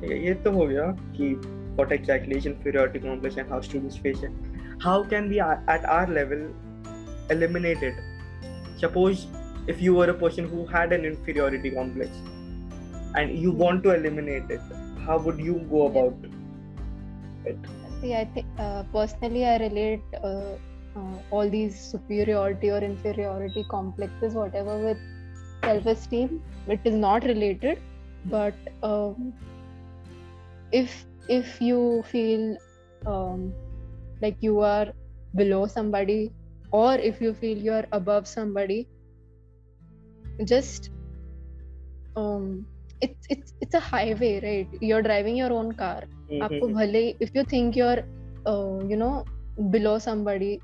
ठीक 0.00 0.10
है, 0.10 0.26
ये 0.26 0.34
तो 0.34 0.50
हो 0.50 0.66
गया 0.66 0.96
कि 1.16 1.34
what 1.76 1.92
exactly 1.92 2.36
is 2.36 2.46
inferiority 2.46 3.00
complex 3.04 3.38
and 3.42 3.50
how 3.52 3.60
students 3.70 3.96
face 4.06 4.22
it. 4.24 4.34
How 4.84 5.08
can 5.12 5.28
we 5.28 5.38
a- 5.38 5.62
at 5.68 5.84
our 5.94 6.06
level 6.18 6.42
eliminate 7.30 7.82
it? 7.82 7.94
Suppose 8.82 9.26
if 9.72 9.82
you 9.82 9.94
were 9.94 10.10
a 10.10 10.18
person 10.24 10.46
who 10.46 10.64
had 10.74 10.92
an 10.92 11.04
inferiority 11.04 11.70
complex 11.70 12.10
and 13.16 13.30
you 13.38 13.50
want 13.52 13.82
to 13.82 13.94
eliminate 13.94 14.50
it, 14.50 14.60
how 15.06 15.18
would 15.18 15.38
you 15.38 15.54
go 15.70 15.82
Yeah. 15.82 15.90
about 15.90 16.14
it? 17.44 17.58
See, 18.00 18.14
I 18.14 18.24
think 18.24 18.46
uh, 18.58 18.82
personally, 18.92 19.44
I 19.44 19.56
relate 19.56 20.02
uh, 20.24 20.56
uh, 20.96 21.16
all 21.30 21.50
these 21.50 21.80
superiority 21.80 22.70
or 22.70 22.78
inferiority 22.78 23.64
complexes, 23.70 24.34
whatever, 24.34 24.78
with 24.78 24.98
self-esteem. 25.64 26.40
It 26.66 26.80
is 26.84 26.94
not 26.94 27.24
related, 27.24 27.78
but 28.24 28.54
um, 28.82 29.32
if 30.72 31.06
if 31.28 31.60
you 31.60 32.02
feel 32.02 32.56
um, 33.06 33.52
like 34.22 34.36
you 34.40 34.60
are 34.60 34.92
below 35.36 35.66
somebody, 35.66 36.32
or 36.72 36.94
if 36.94 37.20
you 37.20 37.34
feel 37.34 37.56
you 37.58 37.72
are 37.72 37.86
above 37.92 38.26
somebody, 38.26 38.86
just 40.44 40.90
um, 42.16 42.66
it's 43.00 43.26
it's 43.28 43.52
it's 43.60 43.74
a 43.74 43.80
highway, 43.80 44.40
right? 44.40 44.68
You're 44.80 45.02
driving 45.02 45.36
your 45.36 45.52
own 45.52 45.72
car. 45.72 46.02
आपको 46.42 46.66
Mhm. 46.66 46.74
भले 46.74 47.08
if 47.22 47.36
you 47.36 47.42
think 47.52 47.76
you 47.76 47.86
are 47.86 47.98
you 48.90 48.96
know 48.96 49.24
below 49.60 49.98
somebody 49.98 50.58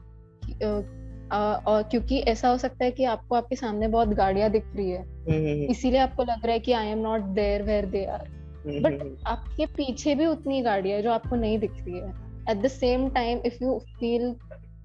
और 1.31 1.83
क्योंकि 1.83 2.19
ऐसा 2.19 2.49
हो 2.49 2.57
सकता 2.57 2.85
है 2.85 2.91
कि 2.91 3.03
आपको 3.03 3.35
आपके 3.35 3.55
सामने 3.55 3.87
बहुत 3.87 4.09
गाड़ियाँ 4.09 4.49
दिख 4.49 4.65
रही 4.75 4.89
है. 4.91 5.67
इसीलिए 5.67 5.99
आपको 5.99 6.23
लग 6.23 6.45
रहा 6.45 6.53
है 6.53 6.59
कि 6.59 6.71
I 6.71 6.87
am 6.87 6.99
not 6.99 7.21
there 7.21 7.63
where 7.63 7.85
they 7.85 8.05
are 8.05 8.27
but. 8.67 9.17
आपके 9.27 9.65
पीछे 9.65 10.15
भी 10.15 10.25
उतनी 10.25 10.61
गाड़ियाँ 10.61 11.01
जो 11.01 11.11
आपको 11.11 11.35
नहीं 11.35 11.59
दिख 11.59 11.71
रही 11.71 11.99
है। 11.99 12.09
At 12.49 12.61
the 12.61 12.67
same 12.67 13.09
time 13.09 13.39
if 13.45 13.63
you 13.63 13.79
feel 13.99 14.35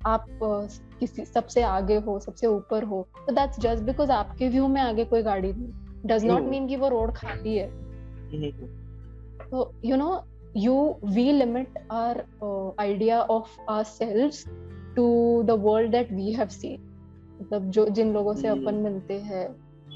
आप 0.06 0.25
uh, 0.25 0.99
किसी 1.00 1.25
सबसे 1.25 1.62
आगे 1.62 1.96
हो 1.96 2.18
सबसे 2.18 2.46
ऊपर 2.46 2.84
हो 2.84 3.06
तो 3.16 3.32
दैट्स 3.32 3.61
जस्ट 3.61 3.82
बिकॉज़ 3.82 4.11
आपके 4.11 4.49
व्यू 4.49 4.68
में 4.68 4.80
आगे 4.80 5.04
कोई 5.04 5.22
गाड़ी 5.22 5.52
नहीं। 5.52 6.06
डज 6.06 6.25
नॉट 6.25 6.42
मीन 6.42 6.66
कि 6.68 6.76
वो 6.76 6.88
रोड 6.88 7.12
खाली 7.12 7.56
है। 7.56 7.68
तो 9.50 9.72
you 9.84 9.96
know 9.96 10.25
you 10.56 10.75
we 11.04 11.32
limit 11.32 11.78
our 11.92 12.25
idea 12.80 13.20
of 13.20 13.61
our 13.70 13.84
of 13.84 14.46
to 14.96 15.42
the 15.42 15.50
world 15.61 15.90
that 15.90 16.12
we 16.12 16.32
have 16.32 16.49
seen 16.50 16.80
मतलब 17.42 17.70
जो 17.70 17.87
जिन 17.90 18.12
लोगों 18.12 18.34
से 18.34 18.49
अपन 18.49 18.66
हम्म। 18.66 18.82
मिलते 18.82 19.18
हैं 19.20 19.46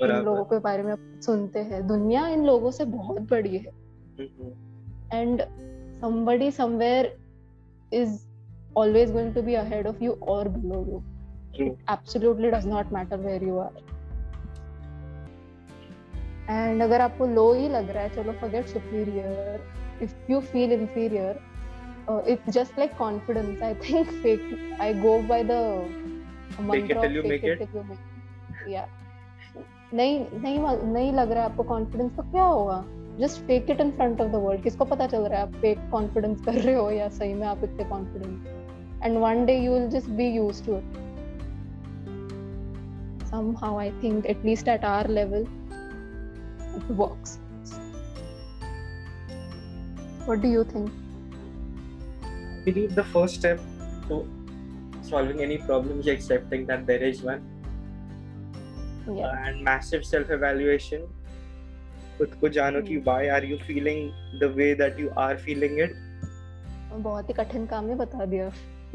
इन 0.03 0.25
लोगों 0.25 0.45
के 0.45 0.59
बारे 0.59 0.83
में 0.83 0.95
सुनते 1.21 1.59
हैं 1.63 1.87
दुनिया 1.87 2.27
इन 2.29 2.45
लोगों 2.47 2.71
से 2.71 2.85
बहुत 2.85 3.21
बड़ी 3.31 3.57
है। 3.57 3.73
And 5.13 5.43
somebody 6.01 6.51
somewhere 6.51 7.17
is 7.93 8.19
always 8.77 9.13
going 9.13 9.35
to 9.35 9.43
be 9.43 9.55
ahead 9.55 9.87
of 9.87 10.03
you 10.05 10.13
और 10.29 10.49
below 10.49 10.85
you 10.85 11.67
absolutely 11.91 12.51
does 12.51 12.67
not 12.67 12.93
matter 12.93 13.19
where 13.19 13.45
you 13.45 13.59
are 13.59 13.85
and 16.51 16.83
अगर 16.83 17.01
आपको 17.01 17.27
लो 17.27 17.53
ही 17.53 17.69
लग 17.69 17.91
रहा 17.91 18.03
है 18.03 18.15
चलो 18.15 18.33
forget 18.33 18.67
superior 18.67 20.03
if 20.03 20.33
you 20.33 20.41
feel 20.43 20.73
inferior 20.73 21.41
it's 22.11 22.51
just 22.51 22.79
like 22.79 22.97
confidence 22.97 23.63
I 23.63 23.75
think 23.75 24.07
fake 24.07 24.77
I 24.81 24.95
go 24.95 25.19
by 25.23 25.45
the 25.45 25.51
mantra 26.61 26.97
of 26.97 27.07
fake 27.07 27.45
it 27.45 27.59
till 27.59 27.69
you 27.77 27.83
make 27.83 28.69
या 28.69 28.87
नहीं 29.95 30.27
नहीं 30.35 30.59
नहीं 30.93 31.13
लग 31.13 31.33
रहा 31.33 31.45
है 31.45 31.51
आपको 31.51 31.63
कॉन्फिडेंस 31.63 32.13
तो 32.17 32.23
क्या 32.23 32.43
होगा? 32.43 32.85
Just 33.19 33.41
fake 33.41 33.71
it 33.71 33.81
in 33.81 33.91
front 33.91 34.21
of 34.21 34.29
the 34.29 34.35
world 34.35 34.63
किसको 34.63 34.85
पता 34.85 35.07
चल 35.07 35.23
रहा 35.23 35.41
है 35.41 35.47
आप 35.47 35.55
फेक 35.55 35.79
कॉन्फिडेंस 35.91 36.45
कर 36.45 36.55
रहे 36.55 36.75
हो 36.75 36.91
या 36.91 37.09
सही 37.09 37.35
में 37.35 37.47
आप 37.47 37.65
इतने 37.65 37.85
confident 37.85 38.47
and 39.05 39.19
one 39.19 39.45
day 39.47 39.59
you 39.59 39.73
will 39.73 39.89
just 39.89 40.11
be 40.11 40.29
used 40.29 40.67
to 40.67 40.77
it 40.77 41.05
somehow 43.31 43.77
i 43.79 43.91
think 44.01 44.27
at 44.27 44.45
least 44.45 44.69
at 44.69 44.85
our 44.85 45.09
level 45.09 45.47
it 46.77 46.91
works. 46.91 47.39
What 50.27 50.41
do 50.43 50.49
you 50.49 50.65
think? 50.65 50.91
i 50.91 51.06
believe 52.67 52.95
the 52.95 53.05
first 53.05 53.41
step 53.41 53.61
to 54.09 54.17
solving 55.11 55.43
any 55.43 55.59
problem 55.59 56.01
is 56.01 56.09
accepting 56.09 56.67
that 56.67 56.87
there 56.87 57.05
is 57.11 57.23
one. 57.23 57.45
Yeah. 59.07 59.27
Uh, 59.27 59.47
and 59.47 59.63
massive 59.71 60.05
self 60.15 60.35
evaluation 60.39 61.07
खुद 62.19 62.35
को 62.41 62.49
जानो 62.49 62.81
कि 62.83 62.97
why 63.07 63.27
are 63.29 63.45
you 63.45 63.57
feeling 63.67 64.11
the 64.41 64.53
way 64.57 64.75
that 64.75 65.01
you 65.01 65.09
are 65.25 65.37
feeling 65.39 65.81
it 65.81 65.95
बहुत 66.93 67.29
ही 67.29 67.35
कठिन 67.35 67.67
काम 67.67 67.89
है 67.89 67.97
बता 67.97 68.25
दिया। 68.25 68.51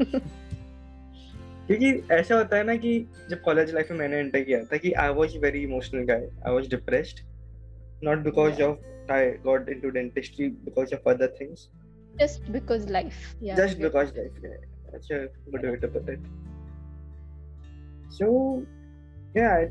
क्योंकि 1.66 1.90
ऐसा 2.14 2.36
होता 2.36 2.56
है 2.56 2.64
ना 2.64 2.74
कि 2.76 2.94
जब 3.30 3.40
कॉलेज 3.42 3.74
लाइफ 3.74 3.90
में 3.90 3.98
मैंने 3.98 4.18
एंटर 4.18 4.40
किया 4.40 4.62
था 4.72 4.76
कि 4.76 4.92
I 5.02 5.12
was 5.14 5.36
very 5.42 5.62
emotional 5.62 6.04
guy 6.06 6.28
I 6.46 6.54
was 6.54 6.68
depressed 6.70 7.20
not 8.04 8.18
because 8.24 8.62
of 8.62 9.12
I 9.12 9.30
got 9.44 9.68
into 9.68 9.90
dentistry 9.90 10.48
because 10.66 10.94
of 10.94 11.08
other 11.10 11.36
things 11.40 11.68
just 12.18 12.52
because 12.52 12.88
life 12.88 13.34
yeah 13.40 13.56
just 13.56 13.74
okay. 13.74 13.84
because 13.84 14.12
life 14.16 14.32
yeah 14.42 14.60
that's 14.90 15.10
a 15.10 15.28
good 15.50 15.62
way 15.62 15.76
to 15.76 15.88
put 15.88 16.08
it 16.08 16.20
so 18.10 18.62
yeah 19.34 19.64
I 19.64 19.70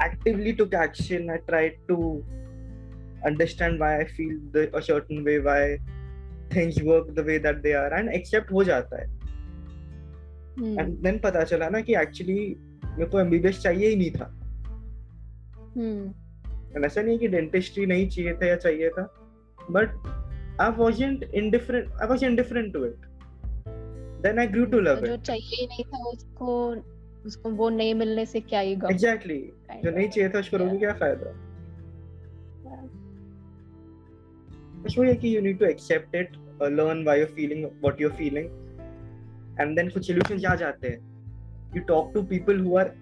actively 0.00 0.52
took 0.54 0.74
action 0.74 1.30
i 1.30 1.36
tried 1.48 1.76
to 1.88 2.24
understand 3.24 3.78
why 3.78 4.00
i 4.00 4.04
feel 4.04 4.38
the 4.52 4.76
a 4.76 4.82
certain 4.82 5.24
way 5.24 5.38
why 5.38 5.78
things 6.50 6.82
work 6.82 7.14
the 7.14 7.22
way 7.22 7.38
that 7.38 7.62
they 7.62 7.74
are 7.74 7.92
and 7.94 8.08
accept 8.08 8.50
हो 8.52 8.64
जाता 8.64 9.00
है 9.00 9.06
and 10.58 10.80
hmm. 10.80 11.02
Then 11.02 11.18
पता 11.18 11.42
चला 11.44 11.68
ना 11.68 11.80
कि 11.80 11.94
actually 11.96 12.56
मेरे 12.84 13.06
को 13.10 13.20
MBBS 13.20 13.60
चाहिए 13.62 13.88
ही 13.88 13.96
नहीं 13.96 14.10
था 14.10 14.26
hmm. 15.76 16.84
ऐसा 16.84 17.02
नहीं 17.02 17.18
कि 17.18 17.28
डेंटिस्ट्री 17.28 17.86
नहीं 17.86 18.08
चाहिए 18.08 18.34
था 18.34 18.46
या 18.46 18.56
चाहिए 18.56 18.88
था 18.88 19.02
but 19.70 19.88
I 20.60 20.70
wasn't 20.78 21.22
indifferent 21.34 21.92
I 21.92 22.06
was 22.08 22.24
indifferent 22.24 22.72
to 22.72 22.84
it 22.84 23.06
then 24.22 24.38
I 24.38 24.46
grew 24.46 24.64
to 24.74 24.80
love 24.80 24.98
it 24.98 25.06
जो 25.06 25.16
चाहिए 25.16 25.56
ही 25.60 25.66
नहीं 25.66 25.84
था 25.84 25.98
उसको 26.10 26.48
उसको 27.26 27.50
वो 27.60 27.68
नहीं 27.70 27.94
मिलने 27.94 28.24
से 28.26 28.40
क्या 28.40 28.60
ही 28.60 28.74
गम। 28.76 28.90
एग्जैक्टली 28.90 29.38
जो 29.84 29.90
नहीं 29.90 30.08
चाहिए 30.08 30.28
था 30.30 30.38
उसको 30.38 30.56
रोके 30.56 30.78
क्या 30.78 30.92
फ़ायदा? 30.94 31.30
बस 34.84 34.94
वो 34.98 35.04
ये 35.04 35.14
कि 35.14 35.36
you 35.36 35.40
need 35.42 35.58
to 35.58 35.64
accept 35.66 36.14
it 36.16 36.36
learn 36.62 37.02
why 37.04 37.20
you 37.20 37.26
feeling 37.36 37.64
what 37.64 38.00
you 38.00 38.08
feeling 38.18 38.46
and 39.60 39.76
then 39.76 39.88
कुछ 39.90 40.06
सॉल्यूशंस 40.06 40.44
आ 40.44 40.54
जाते 40.64 40.88
हैं। 40.88 40.98
You 41.76 41.82
talk 41.88 42.12
to 42.14 42.22
people 42.34 42.60
who 42.60 42.76
are 42.78 42.94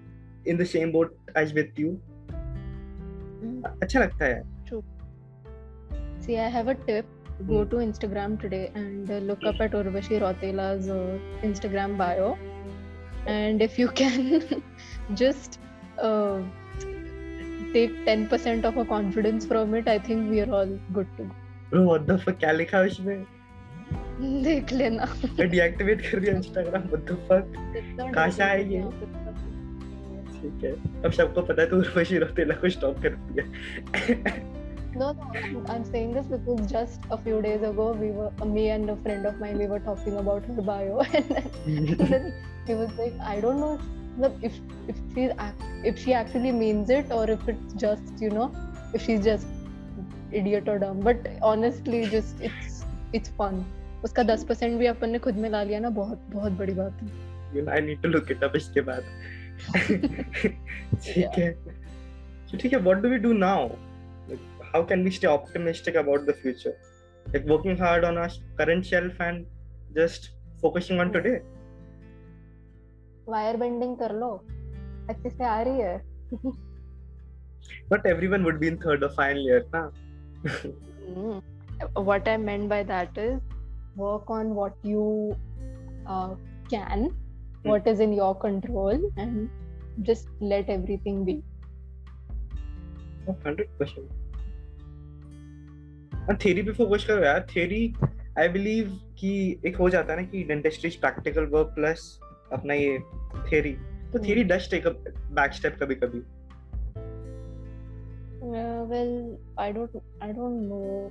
in 0.49 0.57
the 0.57 0.65
same 0.75 0.93
boat 0.93 1.17
as 1.39 1.55
with 1.55 1.81
you 1.81 1.97
अच्छा 3.83 4.01
लगता 4.01 4.25
है। 4.25 4.41
See, 6.25 6.35
I 6.41 6.49
have 6.55 6.69
a 6.71 6.75
tip. 6.89 7.07
Go 7.47 7.65
to 7.65 7.77
Instagram 7.77 8.41
today 8.41 8.71
and 8.75 9.11
uh, 9.11 9.15
look 9.19 9.45
up 9.45 9.61
at 9.61 9.73
Urvashi 9.73 10.21
Rotela's 10.21 10.89
uh, 10.89 11.19
Instagram 11.43 11.99
bio. 11.99 12.39
And 13.27 13.61
if 13.61 13.79
you 13.79 13.89
can 13.89 14.63
just 15.15 15.59
uh, 15.99 16.41
take 17.73 17.93
10% 18.07 18.65
of 18.65 18.77
a 18.77 18.85
confidence 18.85 19.47
from 19.47 19.75
it, 19.75 19.89
I 19.89 19.99
think 19.99 20.31
we 20.31 20.41
are 20.41 20.53
all 20.53 20.79
good 20.93 21.09
to 21.17 21.31
go. 21.71 21.83
What 21.83 22.07
the 22.07 22.19
fuck? 22.19 22.39
क्या 22.39 22.53
लिखा 22.53 22.81
उसमें? 22.87 23.25
देख 24.21 24.73
लेना 24.73 25.07
deactivate 25.41 26.01
कर 26.11 26.21
दिया 26.21 26.35
Instagram 26.37 26.83
what 26.89 27.11
the 27.11 27.17
fuck 27.29 27.53
कहाँ 28.15 28.31
से 28.31 28.43
आए 28.43 28.63
ये 28.73 28.81
ठीक 30.33 30.65
है 30.65 30.73
अब 31.05 31.11
सबको 31.13 31.43
पता 31.43 31.63
है 31.63 31.69
तू 31.71 31.77
उर्वशी 31.77 32.19
रोतेला 32.19 32.55
को 32.61 32.69
स्टॉप 32.77 33.03
कर 33.03 33.17
दिया 33.31 34.62
No, 34.95 35.13
no, 35.13 35.65
I'm 35.69 35.85
saying 35.85 36.13
this 36.13 36.27
because 36.27 36.71
just 36.71 37.01
a 37.11 37.17
few 37.17 37.41
days 37.41 37.63
ago, 37.63 37.93
we 37.93 38.11
were 38.11 38.31
me 38.45 38.69
and 38.71 38.91
a 38.91 38.97
friend 38.97 39.25
of 39.27 39.41
mine, 39.41 39.59
we 39.59 39.67
were 39.67 39.81
talking 39.81 40.17
about 40.17 40.45
her 40.45 40.63
bio, 40.63 41.01
and 41.01 41.29
then, 41.31 41.97
then 42.11 42.35
he 42.67 42.75
was 42.75 42.91
like, 42.99 43.15
I 43.21 43.41
don't 43.41 43.59
know 43.59 43.79
if 44.43 44.59
if 44.89 44.97
she 45.15 45.31
if 45.93 45.99
she 45.99 46.13
actually 46.13 46.53
means 46.53 46.91
it 46.91 47.11
or 47.11 47.29
if 47.31 47.49
it's 47.49 47.73
just 47.75 48.21
you 48.21 48.31
know 48.31 48.51
if 48.93 49.03
she's 49.03 49.25
just 49.25 49.47
idiot 50.31 50.69
or 50.69 50.79
dumb. 50.79 51.01
But 51.01 51.31
honestly, 51.43 52.05
just 52.17 52.41
it's 52.41 52.85
it's 53.13 53.31
fun. 53.31 53.65
उसका 54.05 54.23
दस 54.23 54.45
percent 54.45 54.79
भी 54.79 54.87
अपन 54.87 55.11
ने 55.11 55.19
खुद 55.25 55.37
में 55.39 55.49
ला 55.51 55.63
लिया 55.63 55.79
ना 55.81 55.91
बहुत 55.97 56.23
बहुत 56.31 56.53
बड़ी 56.61 56.73
बात 56.75 57.03
है 57.03 57.67
I 57.73 57.81
need 57.81 58.01
to 58.03 58.09
look 58.09 58.31
it 58.31 58.45
up 58.45 58.57
इसके 58.57 58.81
बाद 58.89 59.05
ठीक 61.05 61.39
है 61.39 61.51
ठीक 62.61 62.73
है 62.73 62.79
what 62.79 63.03
do 63.03 63.09
we 63.09 63.19
do 63.27 63.33
now 63.33 63.69
How 64.74 64.86
can 64.90 65.04
we 65.04 65.12
stay 65.12 65.28
optimistic 65.28 65.98
about 65.98 66.26
the 66.30 66.34
future 66.42 66.76
like 67.34 67.46
working 67.46 67.78
hard 67.78 68.06
on 68.06 68.18
our 68.18 68.30
current 68.58 68.86
shelf 68.86 69.20
and 69.20 69.46
just 69.96 70.30
focusing 70.62 71.00
on 71.06 71.14
today 71.16 71.38
wire 73.30 73.58
bending 73.58 73.96
कर 73.98 74.14
लो 74.20 74.30
अच्छे 75.10 75.30
से 75.30 75.44
आ 75.46 75.62
रही 75.68 75.82
है 75.82 75.96
but 77.92 78.06
everyone 78.12 78.46
would 78.48 78.60
be 78.62 78.70
in 78.72 78.78
third 78.84 79.04
or 79.08 79.10
final 79.18 79.48
year 79.48 79.60
na 79.74 79.82
mm. 80.46 81.42
what 82.10 82.30
i 82.34 82.38
meant 82.44 82.70
by 82.74 82.80
that 82.92 83.20
is 83.24 83.42
work 84.04 84.32
on 84.38 84.54
what 84.60 84.88
you 84.92 85.04
uh, 86.06 86.30
can 86.74 87.04
mm. 87.10 87.70
what 87.72 87.90
is 87.94 88.06
in 88.08 88.16
your 88.22 88.32
control 88.46 89.10
and 89.26 90.06
just 90.12 90.32
let 90.54 90.72
everything 90.78 91.20
be 91.32 91.38
100% 93.28 94.21
theory 96.31 96.63
पे 96.63 96.73
focus 96.73 97.05
करो 97.05 97.25
यार 97.25 97.47
theory 97.51 97.83
I 98.39 98.49
believe 98.49 98.91
कि 99.19 99.33
एक 99.67 99.77
हो 99.77 99.89
जाता 99.91 100.13
है 100.13 100.21
ना 100.21 100.27
कि 100.29 100.43
डेंटिस्ट्री 100.49 100.91
प्रैक्टिकल 101.01 101.47
वर्क 101.55 101.73
प्लस 101.75 102.21
अपना 102.53 102.75
ये 102.75 102.99
थ्योरी 103.49 103.73
तो 104.13 104.19
theory 104.25 104.45
does 104.45 104.71
take 104.71 104.87
a 104.87 104.93
back 105.41 105.53
step 105.53 105.77
कभी 105.83 105.95
कभी 106.05 106.23
i 109.65 110.33
don't 110.37 110.69
know 110.69 111.11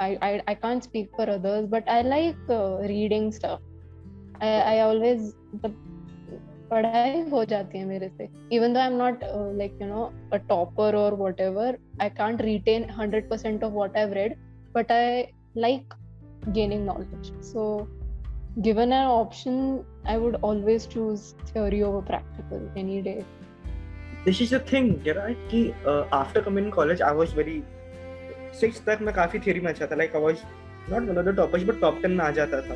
I, 0.00 0.18
I 0.20 0.42
I 0.48 0.54
can't 0.54 0.82
speak 0.82 1.10
for 1.16 1.28
others, 1.30 1.66
but 1.66 1.88
I 1.88 2.02
like 2.02 2.36
uh, 2.48 2.78
reading 2.92 3.30
stuff. 3.32 3.60
I 4.40 4.48
I 4.70 4.80
always 4.80 5.34
the 5.62 5.70
पढ़ाई 6.70 7.20
हो 7.30 7.44
जाती 7.44 7.78
है 7.78 7.84
मेरे 7.84 8.08
से 8.08 8.28
even 8.52 8.74
though 8.74 8.80
I 8.80 8.86
am 8.86 8.96
not 8.98 9.24
like 9.58 9.78
you 9.82 9.88
know 9.88 10.12
a 10.32 10.36
topper 10.48 10.96
और 10.96 11.14
whatever 11.40 11.78
I 12.02 12.10
can't 12.22 12.42
retain 12.42 12.88
hundred 12.98 13.28
percent 13.30 13.64
of 13.64 13.72
what 13.72 13.96
I 13.96 14.12
read 14.14 14.36
but 14.74 14.92
I 14.92 15.22
like 15.56 15.94
gaining 16.52 16.84
knowledge 16.84 17.32
so 17.42 17.88
given 18.60 18.92
an 18.92 19.06
option 19.06 19.84
i 20.04 20.16
would 20.16 20.36
always 20.36 20.86
choose 20.86 21.34
theory 21.46 21.82
over 21.82 22.02
practical 22.02 22.60
any 22.76 23.00
day 23.02 23.24
this 24.24 24.40
is 24.40 24.50
the 24.50 24.60
thing 24.60 25.02
right 25.06 25.38
ki, 25.48 25.74
uh, 25.86 26.04
after 26.12 26.42
coming 26.42 26.66
in 26.66 26.70
college 26.70 27.00
i 27.00 27.12
was 27.12 27.32
very 27.32 27.62
six 28.54 28.82
तक 28.86 28.98
मैं 29.02 29.14
काफ़ी 29.14 29.38
theory 29.38 29.60
में 29.60 29.68
अच्छा 29.70 29.86
था 29.86 29.96
like 29.96 30.14
I 30.16 30.22
was 30.22 30.42
not 30.90 31.08
one 31.08 31.18
of 31.18 31.24
the 31.26 31.34
toppers 31.36 31.62
but 31.68 31.80
top 31.80 32.00
10 32.02 32.10
में 32.10 32.24
आ 32.24 32.30
जाता 32.30 32.60
था 32.62 32.74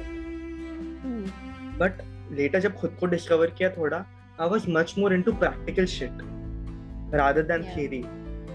but 1.78 2.00
hmm. 2.00 2.07
Letter 2.36 2.60
जब 2.60 2.74
खुद 2.80 2.96
को 3.00 3.06
डिस्कवर 3.06 3.50
किया 3.58 3.70
थोड़ा 3.76 4.04
I 4.40 4.48
was 4.48 4.66
much 4.76 4.94
more 4.98 5.14
into 5.14 5.32
practical 5.44 5.86
shit 5.96 6.22
rather 7.14 7.42
than 7.52 7.62
theory 7.74 8.02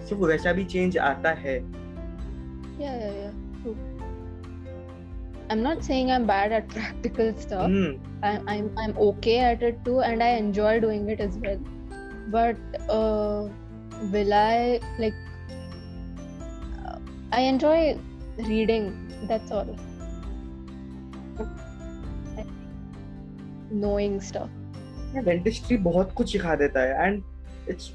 so 0.10 0.16
वैसा 0.26 0.54
भी 0.54 0.66
चेंज 0.76 0.98
आता 1.12 1.32
है 1.46 1.58
या 2.82 2.94
या 2.94 3.12
या 3.22 3.32
I'm 5.52 5.62
not 5.64 5.84
saying 5.86 6.10
I'm 6.12 6.26
bad 6.28 6.54
at 6.58 6.70
practical 6.70 7.28
stuff. 7.40 7.72
Mm. 7.72 7.98
I, 8.28 8.30
I'm 8.52 8.70
I'm 8.84 8.94
okay 9.08 9.36
at 9.48 9.66
it 9.68 9.84
too, 9.88 10.00
and 10.00 10.24
I 10.28 10.30
enjoy 10.38 10.80
doing 10.86 11.10
it 11.16 11.20
as 11.26 11.36
well. 11.44 11.60
But 12.36 12.80
uh, 12.90 13.50
will 14.12 14.34
I 14.34 14.80
like 15.00 15.14
I 17.32 17.42
enjoy 17.42 17.98
reading 18.38 18.88
that's 19.28 19.52
all 19.52 19.76
knowing 23.74 24.20
stuff 24.30 24.60
dentistry 25.16 25.76
बहुत 25.78 26.14
कुछ 26.16 26.32
सिखा 26.32 26.56
देता 26.56 26.82
है 26.82 27.08
and 27.08 27.22
it's 27.70 27.92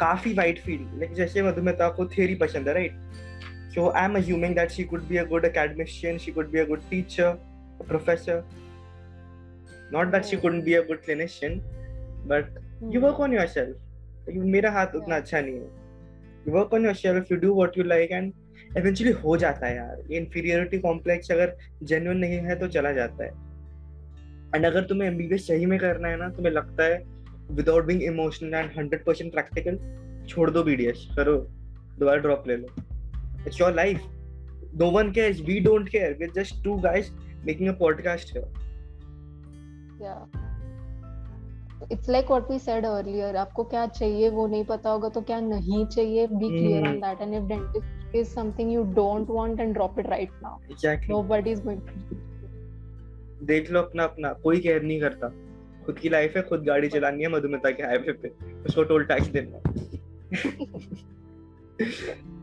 काफ़ी 0.00 0.32
wide 0.34 0.58
field 0.62 0.98
like 1.00 1.12
जैसे 1.14 1.42
मधुमिता 1.42 1.88
को 1.96 2.06
theory 2.14 2.34
पसंद 2.42 2.68
है 2.68 2.74
right 2.74 3.72
so 3.74 3.88
I 3.90 4.04
am 4.04 4.16
assuming 4.16 4.54
that 4.54 4.70
she 4.70 4.84
could 4.84 5.06
be 5.08 5.16
a 5.16 5.24
good 5.28 5.44
academician 5.44 6.18
she 6.18 6.32
could 6.32 6.50
be 6.50 6.58
a 6.58 6.64
good 6.66 6.80
teacher 6.90 7.36
a 7.80 7.84
professor 7.84 8.44
not 9.90 10.10
that 10.10 10.26
she 10.26 10.36
couldn't 10.36 10.64
be 10.64 10.74
a 10.74 10.82
good 10.82 11.02
clinician 11.04 11.60
but 12.26 12.46
you 12.90 13.00
work 13.00 13.20
on 13.20 13.32
yourself 13.32 14.28
मेरा 14.54 14.70
हाथ 14.70 14.94
उतना 14.96 15.16
अच्छा 15.16 15.40
नहीं 15.40 15.54
है 15.54 15.68
you 16.46 16.52
work 16.56 16.74
on 16.78 16.84
yourself 16.88 17.30
you 17.32 17.38
do 17.44 17.54
what 17.60 17.78
you 17.78 17.86
like 17.92 18.12
and 18.18 18.76
eventually 18.80 19.14
हो 19.24 19.36
जाता 19.36 19.66
है 19.66 19.76
यार 19.76 20.04
ये 20.10 20.20
inferiority 20.20 20.80
complex 20.84 21.30
अगर 21.30 21.56
genuine 21.92 22.20
नहीं 22.20 22.38
है 22.48 22.58
तो 22.58 22.68
चला 22.76 22.92
जाता 23.00 23.24
है 23.24 23.30
एंड 24.54 24.66
अगर 24.66 24.82
तुम्हें 24.82 25.08
एमबीबीएस 25.08 25.46
सही 25.46 25.66
में 25.66 25.78
करना 25.78 26.08
है 26.08 26.16
ना 26.16 26.28
तुम्हें 26.28 26.52
लगता 26.52 26.84
है 26.84 27.04
without 27.50 27.84
being 27.84 28.02
emotional 28.02 28.54
and 28.54 28.70
hundred 28.78 29.04
percent 29.04 29.32
practical 29.32 29.78
छोड़ 30.28 30.50
दो 30.50 30.62
बीडीएस 30.62 31.08
करो 31.16 31.36
दोबारा 31.98 32.16
ड्रॉप 32.16 32.44
ले 32.48 32.56
लो। 32.56 32.66
It's 33.46 33.60
your 33.60 33.74
life 33.74 34.02
no 34.74 34.90
one 34.90 35.12
cares 35.12 35.40
we 35.40 35.60
don't 35.60 35.88
care 35.88 36.16
we 36.20 36.26
just 36.26 36.64
two 36.64 36.76
guys 36.76 37.12
making 37.46 37.68
a 37.68 37.72
podcast 37.72 38.36
here 38.36 38.50
it's 41.92 42.08
like 42.08 42.26
what 42.26 42.50
we 42.50 42.58
said 42.58 42.86
earlier 42.86 43.36
आपको 43.36 43.64
क्या 43.64 43.86
चाहिए 43.86 44.28
वो 44.28 44.46
नहीं 44.46 44.64
पता 44.64 44.90
होगा 44.90 45.08
तो 45.08 45.20
क्या 45.20 45.40
नहीं 45.40 45.86
चाहिए? 45.86 46.26
Be 46.26 46.48
clear 46.48 46.88
on 46.88 47.00
that 47.00 47.20
and 47.20 47.34
if 47.34 47.42
dentist 47.42 48.16
is 48.16 48.28
something 48.28 48.72
you 48.72 48.82
don't 48.82 49.30
want 49.30 49.60
and 49.60 49.74
drop 49.74 49.98
it 49.98 50.06
right 50.06 50.30
now 50.42 50.58
exactly 50.70 51.08
nobody 51.08 51.50
is 51.50 51.62
going 51.62 51.80
to 51.80 52.31
देख 53.42 53.70
लो 53.70 53.80
अपना 53.82 54.04
अपना 54.04 54.32
कोई 54.42 54.60
केयर 54.60 54.82
नहीं 54.82 55.00
करता। 55.00 55.28
खुद 55.84 55.98
की 55.98 56.08
लाइफ 56.08 56.36
है 56.36 56.42
खुद 56.42 56.64
गाड़ी 56.64 56.88
चलानी 56.88 57.22
है 57.22 57.28
मधुमिता 57.28 57.70
के 57.70 57.82
हाईवे 57.82 58.12
पे। 58.22 58.28
उसको 58.62 58.82
टोल 58.84 59.04
टैक्स 59.04 59.26
देना 59.28 59.58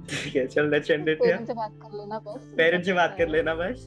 ठीक 0.09 0.35
है 0.35 0.45
चल 0.47 0.69
लेट्स 0.71 0.91
एंड 0.91 1.09
इट 1.09 1.19
पेरेंट्स 1.19 1.47
से 1.47 1.53
बात 1.53 1.79
कर 1.81 1.97
लेना 1.97 2.19
बस। 2.19 2.53
पेरेंट्स 2.57 2.87
से 2.87 2.93
बात 2.93 3.15
कर 3.17 3.29
लेना 3.29 3.55
बस। 3.55 3.85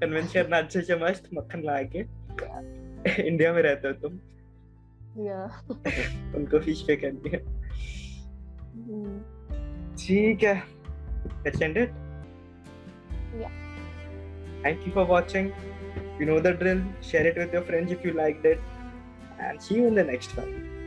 कन्विंस 0.00 0.32
करना 0.32 0.58
अच्छे 0.58 0.80
से 0.80 0.96
मस्त 0.96 1.28
मक्खन 1.34 1.62
ला 1.64 1.80
के। 1.94 2.00
इंडिया 3.26 3.52
में 3.52 3.62
रहते 3.62 3.88
हो 3.88 3.94
तुम। 4.02 4.18
या 5.26 5.44
उनको 6.36 6.58
फ़िश 6.58 6.82
पे 6.86 6.96
करनी 6.96 7.30
है 7.30 7.38
ठीक 9.96 10.42
है। 10.44 10.56
Let's 11.44 11.62
end 11.62 11.76
it 11.76 11.90
Yeah. 13.38 13.56
Thank 14.62 14.84
you 14.86 14.92
for 14.92 15.02
watching. 15.08 15.48
You 16.18 16.26
know 16.26 16.40
the 16.40 16.52
drill. 16.52 16.82
Share 17.00 17.26
it 17.26 17.36
with 17.36 17.52
your 17.52 17.62
friends 17.62 17.92
if 17.92 18.04
you 18.04 18.12
liked 18.12 18.44
it. 18.44 18.60
And 19.38 19.62
see 19.62 19.76
you 19.76 19.86
in 19.86 19.94
the 19.94 20.04
next 20.04 20.36
one. 20.36 20.77